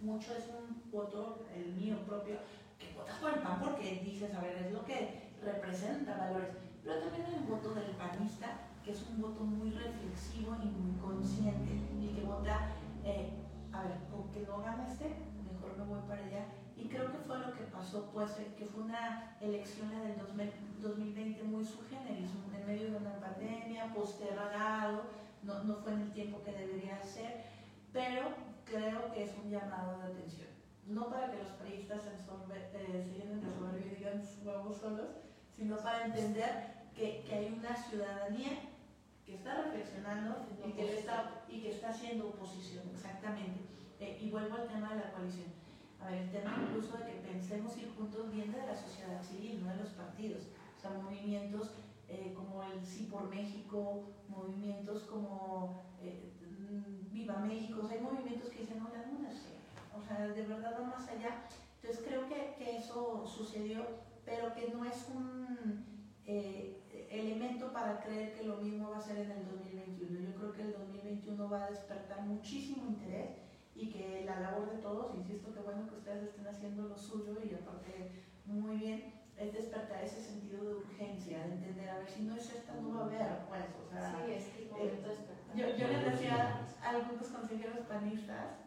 [0.01, 2.37] mucho es un voto, el mío propio,
[2.79, 6.55] que votas por el PAN porque dices, a ver, es lo que representa valores.
[6.83, 8.47] Pero también un voto del panista,
[8.83, 12.71] que es un voto muy reflexivo y muy consciente, y que vota,
[13.03, 13.31] eh,
[13.71, 15.15] a ver, aunque no gana este,
[15.51, 16.45] mejor me voy para allá
[16.83, 20.17] y creo que fue lo que pasó, pues, eh, que fue una elección la del
[20.81, 25.03] 2020 muy su generis, en medio de una pandemia, postergado,
[25.43, 27.45] no, no fue en el tiempo que debería ser,
[27.93, 28.33] pero
[28.65, 30.47] creo que es un llamado de atención.
[30.87, 35.07] No para que los periodistas se, eh, llenen de soberbia y digan vamos solos,
[35.55, 38.59] sino para entender que, que, hay una ciudadanía
[39.25, 43.61] que está reflexionando y que, está, y que está haciendo oposición, exactamente.
[44.01, 45.62] Eh, y vuelvo al tema de la coalición
[46.03, 49.63] a ver, el tema incluso de que pensemos ir juntos viene de la sociedad civil,
[49.63, 50.43] no de los partidos.
[50.77, 51.71] O sea, movimientos
[52.09, 56.33] eh, como el Sí por México, movimientos como eh,
[57.11, 59.29] Viva México, hay movimientos que dicen, no, la luna
[59.95, 61.45] O sea, de verdad va más allá.
[61.81, 63.85] Entonces creo que, que eso sucedió,
[64.25, 65.85] pero que no es un
[66.25, 70.19] eh, elemento para creer que lo mismo va a ser en el 2021.
[70.19, 73.42] Yo creo que el 2021 va a despertar muchísimo interés
[73.75, 77.37] y que la labor de todos, insisto que bueno que ustedes estén haciendo lo suyo
[77.43, 78.11] y aparte
[78.45, 82.49] muy bien, es despertar ese sentido de urgencia, de entender, a ver, si no es
[82.49, 84.23] esta, no va a haber, pues, o sea...
[84.25, 85.03] Sí, es que eh,
[85.55, 88.57] yo, yo les decía a algunos consejeros panistas,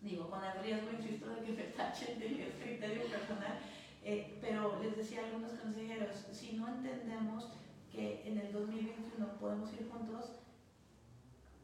[0.00, 3.58] digo, con el riesgo, insisto, de que me tachen de criterio personal,
[4.04, 7.52] eh, pero les decía a algunos consejeros, si no entendemos
[7.90, 10.41] que en el 2021 podemos ir juntos,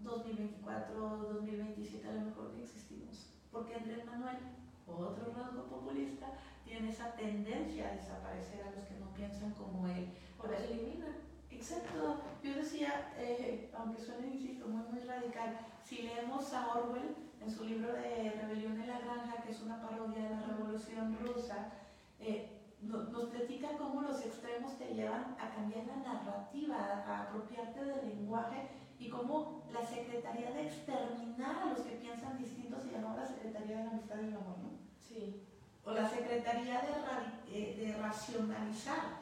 [0.00, 3.30] 2024, 2027 a lo mejor ni existimos.
[3.50, 4.38] Porque Andrés Manuel,
[4.86, 6.26] otro rasgo populista,
[6.64, 10.08] tiene esa tendencia a desaparecer a los que no piensan como él.
[10.36, 11.16] Por eso elimina.
[11.50, 12.20] Exacto.
[12.42, 17.64] Yo decía, eh, aunque suene, insisto, muy, muy radical, si leemos a Orwell en su
[17.64, 21.72] libro de Rebelión en la Granja, que es una parodia de la Revolución Rusa,
[22.20, 28.08] eh, nos platica cómo los extremos te llevan a cambiar la narrativa, a apropiarte del
[28.08, 28.68] lenguaje
[28.98, 33.78] y cómo la Secretaría de exterminar a los que piensan distintos se llamaba la Secretaría
[33.78, 34.70] de la Amistad y el Amor, ¿no?
[34.98, 35.44] Sí.
[35.84, 39.20] O la Secretaría de, eh, de racionalizar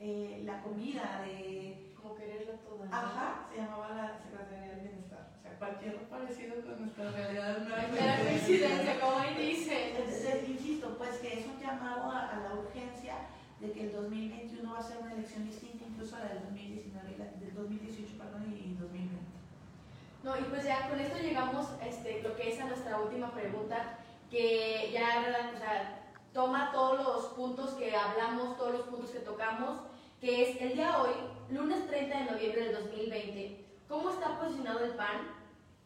[0.00, 1.94] eh, la comida, de...
[1.96, 2.84] Como quererlo todo.
[2.90, 5.30] Ajá, se llamaba la Secretaría del Bienestar.
[5.38, 7.92] O sea, cualquier parecido con nuestra realidad no hay.
[7.92, 9.90] La coincidencia, como ahí dice.
[9.90, 13.14] Entonces, insisto, pues que es un llamado a, a la urgencia
[13.60, 17.16] de que el 2021 va a ser una elección distinta incluso a la del 2019,
[17.38, 18.11] del 2018 perdón, y 2020.
[20.22, 23.98] No, y pues ya con esto llegamos este, lo que es a nuestra última pregunta,
[24.30, 29.80] que ya o sea, toma todos los puntos que hablamos, todos los puntos que tocamos,
[30.20, 31.10] que es el día hoy,
[31.50, 35.26] lunes 30 de noviembre del 2020, ¿cómo está posicionado el PAN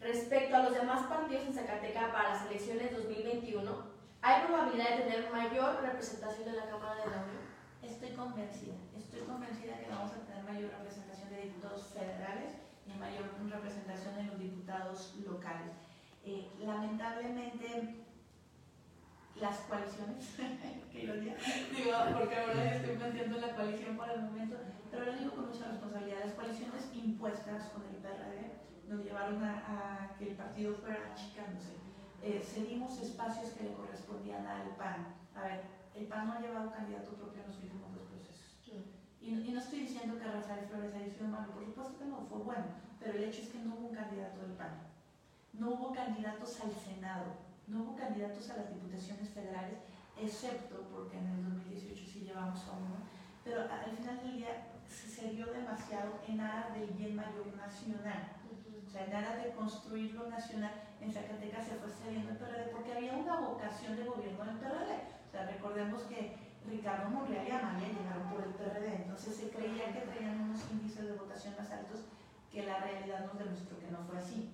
[0.01, 3.97] respecto a los demás partidos en Zacatecas para las elecciones 2021?
[4.21, 7.47] ¿Hay probabilidad de tener mayor representación en la Cámara de la Unión?
[7.83, 12.56] Estoy convencida, estoy convencida que vamos a tener mayor representación de diputados federales
[12.99, 15.73] mayor representación en los diputados locales.
[16.25, 18.05] Eh, lamentablemente,
[19.41, 20.35] las coaliciones,
[20.93, 24.57] que digo, porque ahora estoy planteando la coalición para el momento,
[24.91, 30.15] pero lo digo con mucha responsabilidad, las coaliciones impuestas con el PRD nos llevaron a,
[30.19, 31.75] que el partido fuera achicándose.
[32.23, 35.15] Eh, cedimos espacios que le correspondían al PAN.
[35.35, 35.61] A ver,
[35.95, 37.86] el PAN no ha llevado candidato propio en los últimos.
[39.27, 42.39] Y, no estoy diciendo que Rafael Flores haya sido malo, por supuesto que no, fue
[42.39, 42.67] bueno,
[43.01, 44.71] pero el hecho es que no hubo un candidato del PAN.
[45.53, 47.35] No hubo candidatos al Senado,
[47.67, 49.79] no hubo candidatos a las diputaciones federales,
[50.17, 53.03] excepto porque en el 2018 sí llevamos a uno,
[53.43, 58.31] pero al final del día se dio demasiado en aras del bien mayor nacional.
[58.87, 60.71] O sea, en aras de construir lo nacional,
[61.01, 65.17] en Zacatecas se fue saliendo el PRD porque había una vocación de gobierno del PRD
[65.45, 70.41] recordemos que Ricardo Monreal y Amalia llegaron por el PRD, entonces se creía que tenían
[70.41, 72.01] unos índices de votación más altos
[72.51, 74.51] que la realidad nos demostró que no fue así.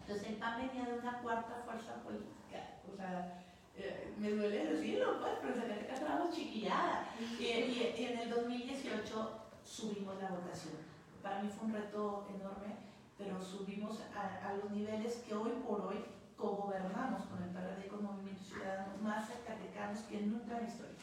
[0.00, 3.44] Entonces el PAN venía de una cuarta fuerza política, o sea,
[3.76, 7.08] eh, me duele decirlo, pues, pero en Zacatecas estábamos chiquillada.
[7.38, 10.74] Y, y, en el 2018 subimos la votación.
[11.22, 12.76] Para mí fue un reto enorme,
[13.18, 16.04] pero subimos a, los niveles que hoy por hoy
[16.36, 20.94] co-gobernamos con el PRD con Movimiento Ciudadano más zacatecanos que nunca en la historia.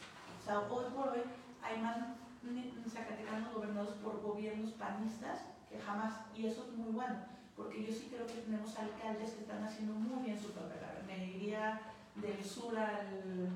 [0.42, 1.22] O sea, hoy por hoy
[1.62, 1.98] hay más
[2.90, 5.38] zacatecanos gobernados por gobiernos panistas
[5.70, 7.14] que jamás, y eso es muy bueno,
[7.56, 10.80] porque yo sí creo que tenemos alcaldes que están haciendo muy bien su papel.
[11.06, 11.80] Me iría
[12.16, 13.48] del sur al,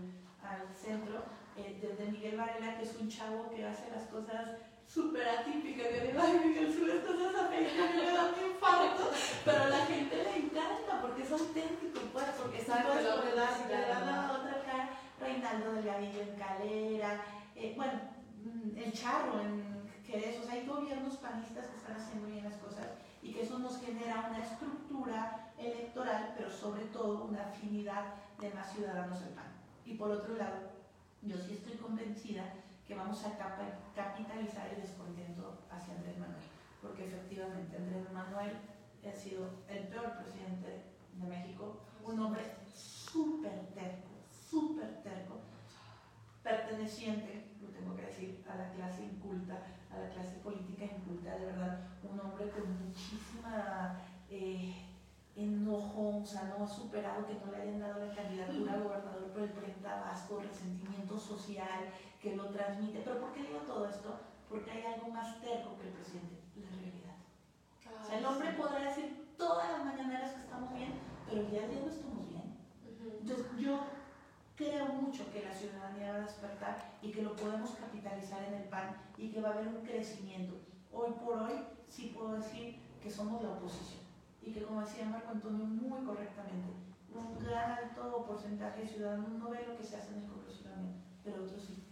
[0.43, 1.25] al centro,
[1.57, 4.57] eh, desde Miguel Varela, que es un chavo que hace las cosas
[4.87, 5.89] súper atípicas.
[5.91, 9.11] Yo digo, ay, Miguel, subes cosas a Facebook, me da un infarto,
[9.45, 14.01] pero a la gente le encanta porque es auténtico, pues, porque está todo le da
[14.05, 15.06] la otra cara.
[15.21, 17.93] Reinaldo Delgadillo en Calera, eh, bueno,
[18.45, 22.57] mm, el Charro en Jerez, o sea, hay gobiernos panistas que están haciendo bien las
[22.57, 22.87] cosas
[23.23, 28.73] y que eso nos genera una estructura electoral, pero sobre todo una afinidad de más
[28.73, 29.53] ciudadanos al PAN.
[29.85, 30.57] Y por otro lado,
[31.23, 32.45] yo sí estoy convencida
[32.87, 33.37] que vamos a
[33.95, 36.45] capitalizar el descontento hacia Andrés Manuel,
[36.81, 38.53] porque efectivamente Andrés Manuel
[39.09, 42.43] ha sido el peor presidente de México, un hombre
[42.75, 44.06] súper terco,
[44.57, 45.37] súper terco,
[46.43, 49.55] perteneciente, lo tengo que decir, a la clase inculta,
[49.93, 54.01] a la clase política inculta, de verdad, un hombre con muchísima
[54.31, 54.75] eh,
[55.37, 59.31] enojo, o sea, no ha superado que no le hayan dado la candidatura a gobernador
[59.31, 61.93] por el 30 Vasco, resentimiento social
[62.23, 63.03] que lo transmite.
[63.05, 64.21] ¿Pero por qué digo todo esto?
[64.49, 67.17] Porque hay algo más terco que el presidente, la realidad.
[68.01, 70.95] o sea, el hombre podrá decir todas las mañaneras que estamos bien,
[71.29, 72.57] pero el día no estamos bien.
[73.21, 73.81] Entonces, yo
[74.57, 78.69] creo mucho que la ciudadanía va a despertar y que lo podemos capitalizar en el
[78.69, 80.55] PAN y que va a haber un crecimiento.
[80.93, 84.01] Hoy por hoy sí puedo decir que somos la oposición
[84.43, 86.73] y que como decía Marco Antonio muy correctamente,
[87.15, 90.65] un gran alto porcentaje de ciudadanos no ve lo que se hace en el Congreso
[91.23, 91.83] pero otros sí.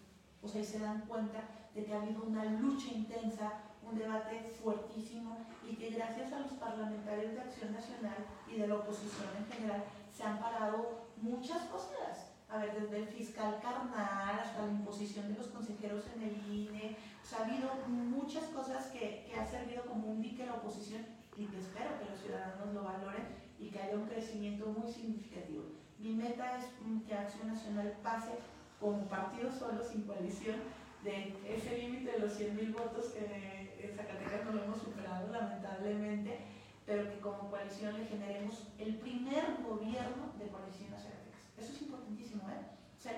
[0.41, 1.41] O sea, y se dan cuenta
[1.75, 3.53] de que ha habido una lucha intensa,
[3.83, 5.39] un debate fuertísimo
[5.69, 9.85] y que gracias a los parlamentarios de Acción Nacional y de la oposición en general
[10.13, 15.39] se han parado muchas cosas a ver, desde el fiscal carnal hasta la imposición de
[15.39, 16.97] los consejeros en el INE,
[17.37, 21.05] ha habido muchas cosas que, que ha servido como un dique a la oposición
[21.37, 23.27] y que espero que los ciudadanos lo valoren
[23.59, 25.65] y que haya un crecimiento muy significativo.
[25.99, 26.67] Mi meta es
[27.09, 28.31] que Acción Nacional pase
[28.79, 30.61] como partido solo, sin coalición,
[31.03, 36.39] de ese límite de los 100.000 votos que en Zacatecas no lo hemos superado lamentablemente,
[36.87, 41.24] pero que como coalición le generemos el primer gobierno de coalición nacional
[41.57, 42.67] eso es importantísimo, ¿eh?
[42.99, 43.13] O sea,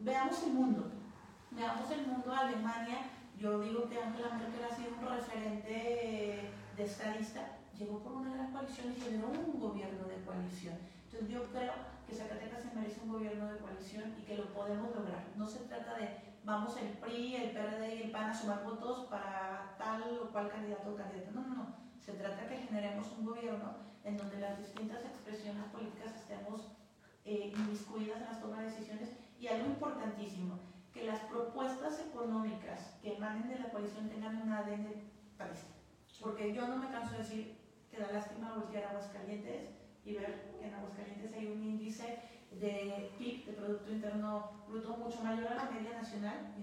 [0.00, 0.90] veamos el mundo.
[1.50, 2.32] Veamos el mundo.
[2.32, 2.98] Alemania,
[3.38, 8.52] yo digo que Angela Merkel ha sido un referente de estadista, llegó por una gran
[8.52, 10.76] coalición y generó un gobierno de coalición.
[11.04, 11.72] Entonces yo creo
[12.06, 15.24] que Zacatecas se merece un gobierno de coalición y que lo podemos lograr.
[15.36, 19.74] No se trata de vamos el PRI, el PRD y PAN a sumar votos para
[19.78, 21.30] tal o cual candidato o candidata.
[21.32, 21.74] No, no, no.
[22.00, 26.72] Se trata de que generemos un gobierno en donde las distintas expresiones políticas estemos
[27.28, 30.58] eh, inmiscuidas en las tomas de decisiones y algo importantísimo,
[30.94, 34.86] que las propuestas económicas que emanen de la coalición tengan un ADN
[35.36, 35.74] parecido.
[36.22, 37.58] Porque yo no me canso de decir
[37.90, 39.68] que da lástima voltear a Aguascalientes
[40.06, 42.18] y ver que en Aguascalientes hay un índice
[42.50, 46.54] de PIB, de Producto Interno Bruto, mucho mayor a la media nacional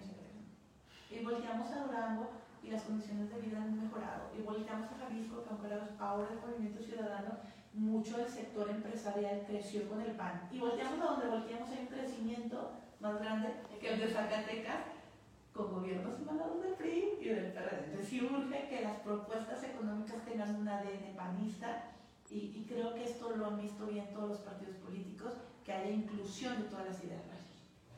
[1.11, 2.31] y volteamos a Durango
[2.63, 4.31] y las condiciones de vida han mejorado.
[4.35, 7.37] Y volteamos a Jalisco, que aunque ahora el Movimiento Ciudadano
[7.75, 10.49] mucho del sector empresarial creció con el PAN.
[10.51, 13.49] Y volteamos a donde volteamos hay un crecimiento más grande
[13.79, 14.85] que el de Zacatecas
[15.53, 17.85] con gobiernos emanados del PRI y del PRD.
[17.85, 21.91] Entonces sí urge que las propuestas económicas tengan un ADN panista
[22.29, 26.61] y, creo que esto lo han visto bien todos los partidos políticos, que haya inclusión
[26.61, 27.21] de todas las ideas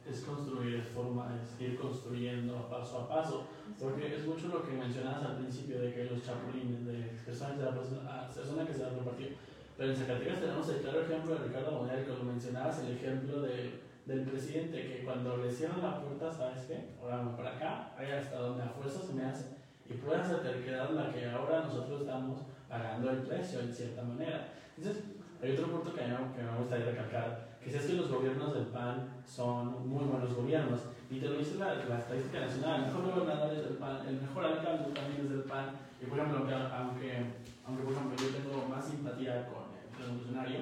[0.10, 3.48] es construir, es forma, es ir construyendo paso a paso,
[3.80, 8.74] porque es mucho lo que mencionabas al principio de que los chapulines, de personas que
[8.74, 9.32] se da partido
[9.78, 13.42] pero en Zacatecas tenemos el claro ejemplo de Ricardo Monreal, que lo mencionabas, el ejemplo
[13.42, 16.96] de, del presidente, que cuando le cierran la puerta, ¿sabes qué?
[17.00, 19.58] Ahora para acá, ahí hasta donde a fuerza se me hace,
[19.88, 24.48] y puede hacer terquedad la que ahora nosotros estamos pagando el precio, en cierta manera.
[24.76, 25.04] Entonces,
[25.42, 29.22] hay otro punto que, que me gustaría recalcar, que es que los gobiernos del PAN
[29.28, 33.54] son muy buenos gobiernos, y te lo dice la, la estadística nacional, el mejor gobernador
[33.54, 35.70] es del PAN, el mejor alcalde también es del PAN,
[36.02, 37.14] y por ejemplo, aunque,
[37.66, 39.67] aunque por ejemplo yo tengo más simpatía con
[40.08, 40.60] revolucionario,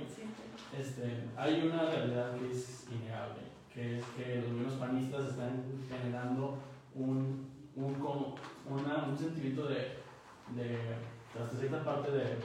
[0.77, 3.41] este, hay una realidad que es innegable,
[3.73, 6.57] que es que los gobiernos panistas están generando
[6.93, 8.35] un, un,
[8.69, 9.97] una, un sentimiento de,
[10.55, 10.77] de,
[11.39, 12.39] hasta cierta parte de, de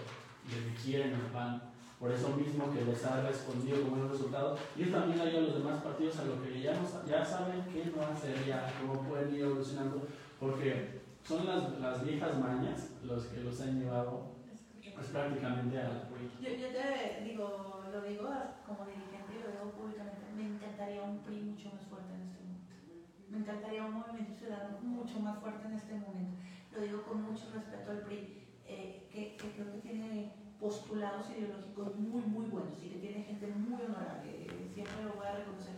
[0.67, 1.63] que quieren el PAN,
[1.99, 4.57] por eso mismo que les ha respondido como un resultado.
[4.75, 7.93] Y también hay a los demás partidos a lo que ya, no, ya saben qué
[7.95, 10.07] no hacer, ya cómo pueden ir evolucionando,
[10.39, 14.33] porque son las, las viejas mañas los que los han llevado
[14.95, 16.09] pues, prácticamente a la
[16.41, 18.29] yo, yo te digo, lo digo
[18.67, 22.75] como dirigente lo digo públicamente, me encantaría un PRI mucho más fuerte en este momento.
[23.29, 26.37] Me encantaría un movimiento ciudadano mucho más fuerte en este momento.
[26.73, 32.23] Lo digo con mucho respeto al PRI, eh, que, creo que tiene postulados ideológicos muy,
[32.23, 35.75] muy buenos y que tiene gente muy honorable, siempre lo voy a reconocer,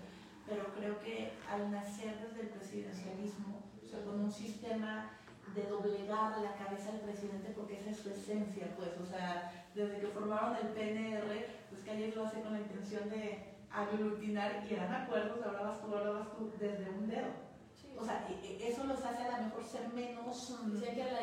[0.47, 5.11] pero creo que al nacer desde el presidencialismo, o sea, con un sistema
[5.55, 10.01] de doblegar la cabeza del presidente porque esa es su esencia, pues, o sea, desde
[10.01, 14.93] que formaron el PNR, pues Calles lo hace con la intención de aglutinar y eran
[14.95, 17.53] acuerdos, ahora vas tú, ahora vas tú, desde un dedo.
[17.99, 18.27] O sea,
[18.61, 20.81] eso los hace a lo mejor ser menos um,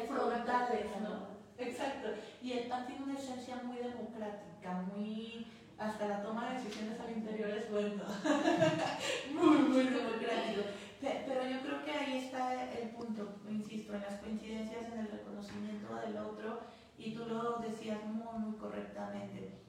[0.08, 1.40] frontales, ¿no?
[1.58, 2.10] Exacto.
[2.42, 5.48] Y el PAN tiene una esencia muy democrática, muy.
[5.78, 8.04] hasta la toma de decisiones al interior es bueno.
[9.34, 10.62] muy, muy democrático.
[11.02, 15.96] Pero yo creo que ahí está el punto, insisto, en las coincidencias, en el reconocimiento
[15.96, 16.62] del otro,
[17.00, 19.62] y tú lo decías muy, muy correctamente.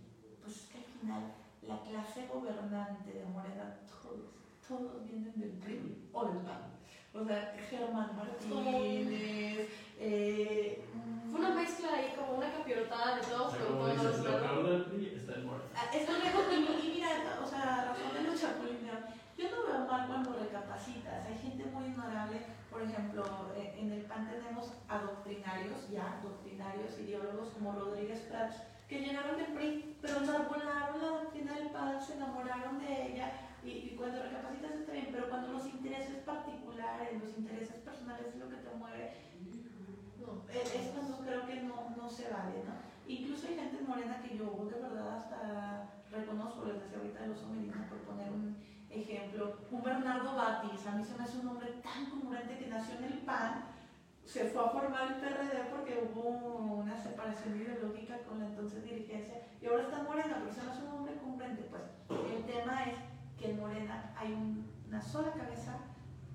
[0.43, 1.23] Pues es que al final
[1.63, 4.35] la clase gobernante de Morena, todos,
[4.67, 6.75] todos vienen del PRI o del PAN.
[7.15, 9.69] O sea, Germán Martínez,
[9.99, 10.85] eh,
[11.31, 13.53] fue una mezcla ahí, como una capirotada de todos.
[13.53, 15.67] Pero como dices, lo peor del PRI está el muerto.
[15.75, 18.41] Ah, es correcto, y, y mira, o sea, razón de los
[19.41, 21.27] yo no veo mal cuando recapacitas.
[21.27, 22.41] Hay gente muy honorable,
[22.71, 23.25] por ejemplo,
[23.57, 29.37] eh, en el PAN tenemos a doctrinarios, ya, doctrinarios, ideólogos como Rodríguez Prats, que llegaron
[29.37, 34.73] del PRI, pero enarbolaron la doctrina del PAN, se enamoraron de ella, y, cuando recapacitas
[34.73, 39.13] está bien, pero cuando los intereses particulares, los intereses personales es lo que te mueve,
[40.49, 42.91] es cuando creo que no, no se vale, ¿no?
[43.07, 47.87] Incluso hay gente morena que yo de verdad hasta reconozco, les decía ahorita los Medina
[47.89, 48.57] por poner un
[48.91, 52.99] ejemplo, un Bernardo Batis, a mí se me hace un hombre tan congruente que nació
[52.99, 53.65] en el PAN,
[54.25, 56.29] se fue a formar el PRD porque hubo
[56.83, 60.83] una separación ideológica con la entonces dirigencia y ahora está Morena, pero se me hace
[60.83, 61.69] un hombre congruente.
[61.71, 61.83] Pues
[62.31, 62.97] el tema es
[63.39, 64.33] que en Morena hay
[64.89, 65.79] una sola cabeza,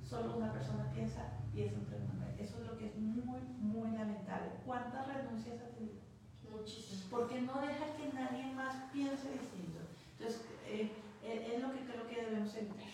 [0.04, 1.22] solo una persona piensa
[1.54, 1.86] y es un
[2.38, 4.52] Eso es lo que es muy, muy lamentable.
[4.66, 5.96] ¿Cuántas renuncias ha tenido?
[6.52, 7.06] Muchísimas.
[7.10, 9.80] Porque no deja que nadie más piense distinto.
[10.18, 10.92] Entonces, eh,
[11.28, 12.86] es lo que creo que debemos evitar.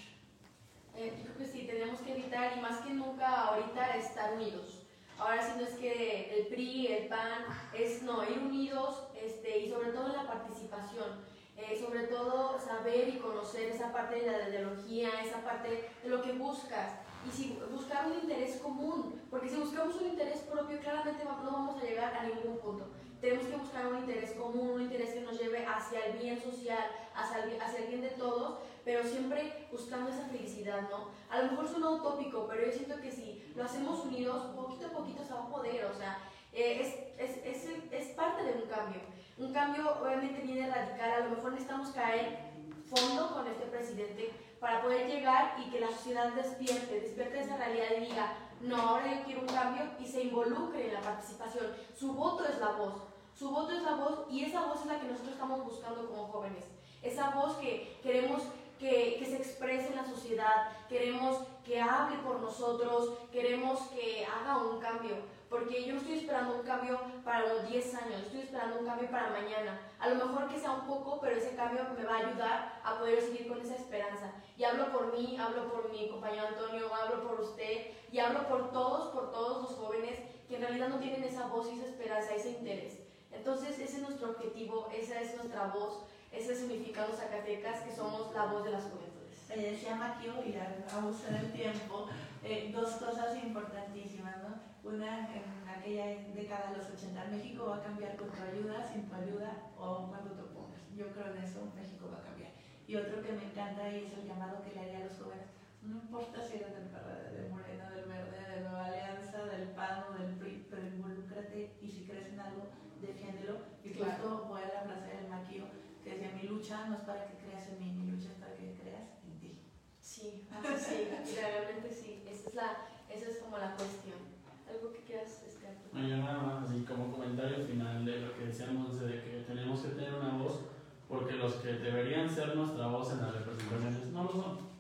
[0.95, 4.83] Eh, yo creo que sí, tenemos que evitar y más que nunca ahorita estar unidos.
[5.17, 9.69] Ahora sí no es que el PRI, el PAN, es no, ir unidos este, y
[9.69, 11.23] sobre todo la participación.
[11.57, 16.21] Eh, sobre todo saber y conocer esa parte de la ideología, esa parte de lo
[16.23, 16.99] que buscas.
[17.27, 21.81] Y si buscar un interés común, porque si buscamos un interés propio, claramente no vamos
[21.81, 22.89] a llegar a ningún punto.
[23.21, 26.83] Tenemos que buscar un interés común, un interés que nos lleve hacia el bien social,
[27.15, 31.09] hacia el, hacia el bien de todos, pero siempre buscando esa felicidad, ¿no?
[31.29, 34.89] A lo mejor suena utópico, pero yo siento que si lo hacemos unidos, poquito a
[34.89, 36.17] poquito se va a poder, o sea,
[36.51, 39.01] eh, es, es, es, es parte de un cambio.
[39.37, 42.51] Un cambio obviamente viene radical, a lo mejor necesitamos caer
[42.93, 47.87] fondo con este presidente para poder llegar y que la sociedad despierte, despierte esa realidad
[47.97, 51.67] y diga, no, ahora yo quiero un cambio y se involucre en la participación.
[51.97, 53.01] Su voto es la voz,
[53.41, 56.27] su voto es la voz y esa voz es la que nosotros estamos buscando como
[56.27, 56.63] jóvenes.
[57.01, 58.43] Esa voz que queremos
[58.77, 64.57] que, que, se exprese en la sociedad, queremos que hable por nosotros, queremos que haga
[64.57, 65.15] un cambio
[65.51, 69.31] porque yo estoy esperando un cambio para los 10 años, estoy esperando un cambio para
[69.31, 69.81] mañana.
[69.99, 72.97] A lo mejor que sea un poco, pero ese cambio me va a ayudar a
[72.99, 74.31] poder seguir con esa esperanza.
[74.55, 78.71] Y hablo por mí, hablo por mi compañero Antonio, hablo por usted y hablo por
[78.71, 82.33] todos, por todos los jóvenes que en realidad no tienen esa voz y esa esperanza,
[82.33, 83.00] ese interés.
[83.33, 88.33] Entonces ese es nuestro objetivo, esa es nuestra voz, ese significa los Zacatecas, que somos
[88.33, 89.37] la voz de las juventudes.
[89.47, 92.07] Se decía Maquio, y a usar el tiempo,
[92.43, 94.89] eh, dos cosas importantísimas, ¿no?
[94.89, 99.07] Una, en aquella década de los 80, México va a cambiar con tu ayuda, sin
[99.07, 100.81] tu ayuda o cuando te opongas.
[100.95, 102.51] Yo creo en eso, México va a cambiar.
[102.87, 105.47] Y otro que me encanta y es el llamado que le haría a los jóvenes.
[105.81, 110.03] No importa si eres del PRD, del Moreno, del Verde, de Nueva Alianza, del PAN
[110.09, 112.69] o del PRI, pero involúcrate y si crees en algo,
[113.01, 113.57] defiéndelo.
[113.83, 115.65] Y justo voy a la frase del Maquio
[116.03, 118.55] que decía, mi lucha no es para que creas en mí, mi lucha es para
[118.55, 119.61] que creas en ti.
[119.99, 120.47] Sí,
[120.77, 122.23] sí, realmente sí.
[122.27, 122.77] Esa es, la,
[123.09, 124.31] esa es como la cuestión
[124.71, 125.43] algo que quieras
[125.91, 129.81] No, yo nada más, así como comentario final de lo que decíamos de que tenemos
[129.81, 130.61] que tener una voz,
[131.07, 134.71] porque los que deberían ser nuestra voz en las representaciones no lo son.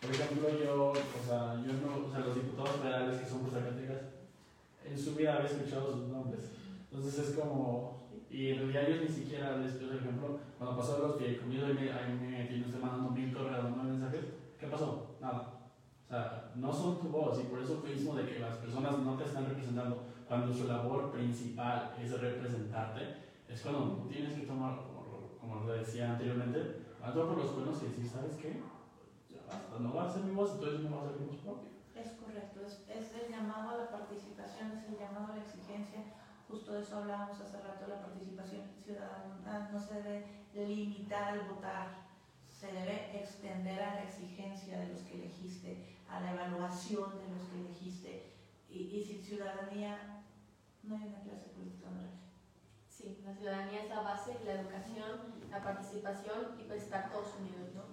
[0.00, 3.50] Por ejemplo, yo, o sea, yo no, o sea, los diputados federales que son por
[3.50, 4.02] Zacatecas,
[4.84, 6.40] en su vida había escuchado sus nombres.
[6.90, 11.12] Entonces es como, y en realidad yo ni siquiera les por ejemplo, cuando pasó los
[11.12, 14.24] conmigo y me, ahí me tiene usted mandando mil correos, mensajes,
[14.58, 15.16] ¿qué pasó?
[15.20, 15.60] Nada
[16.10, 19.16] o sea, no son tu voz y por eso mismo de que las personas no
[19.16, 24.80] te están representando cuando su labor principal es representarte, es cuando tienes que tomar,
[25.40, 28.60] como, lo decía anteriormente, a por los buenos y decir, ¿sabes qué?
[29.30, 31.36] Ya basta, no va a ser mi voz, entonces no va a ser mi voz
[31.36, 31.70] propia.
[31.94, 36.19] Es correcto, es, es el llamado a la participación, es el llamado a la exigencia.
[36.50, 42.10] Justo de eso hablábamos hace rato, la participación ciudadana no se debe limitar al votar,
[42.48, 47.48] se debe extender a la exigencia de los que elegiste, a la evaluación de los
[47.48, 48.32] que elegiste,
[48.68, 50.24] y, y sin ciudadanía
[50.82, 52.20] no hay una clase política no
[52.88, 57.74] Sí, la ciudadanía es la base, la educación, la participación y pues estar todos unidos,
[57.74, 57.84] ¿no?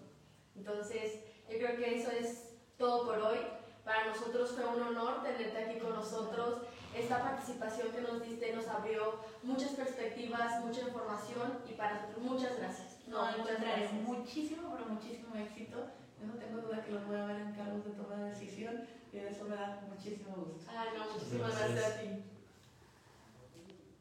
[0.56, 3.38] Entonces, yo creo que eso es todo por hoy.
[3.86, 6.64] Para nosotros fue un honor tenerte aquí con nosotros.
[6.98, 12.58] Esta participación que nos diste nos abrió muchas perspectivas, mucha información y para nosotros muchas
[12.58, 12.98] gracias.
[13.08, 13.94] No, muchas gracias.
[13.94, 15.78] Muchísimo, pero muchísimo éxito.
[16.20, 18.88] Yo no tengo duda que los voy a ver en cargos de toma de decisión
[19.14, 20.66] y eso me da muchísimo gusto.
[20.70, 22.37] Ah, no, muchísimas gracias a ti.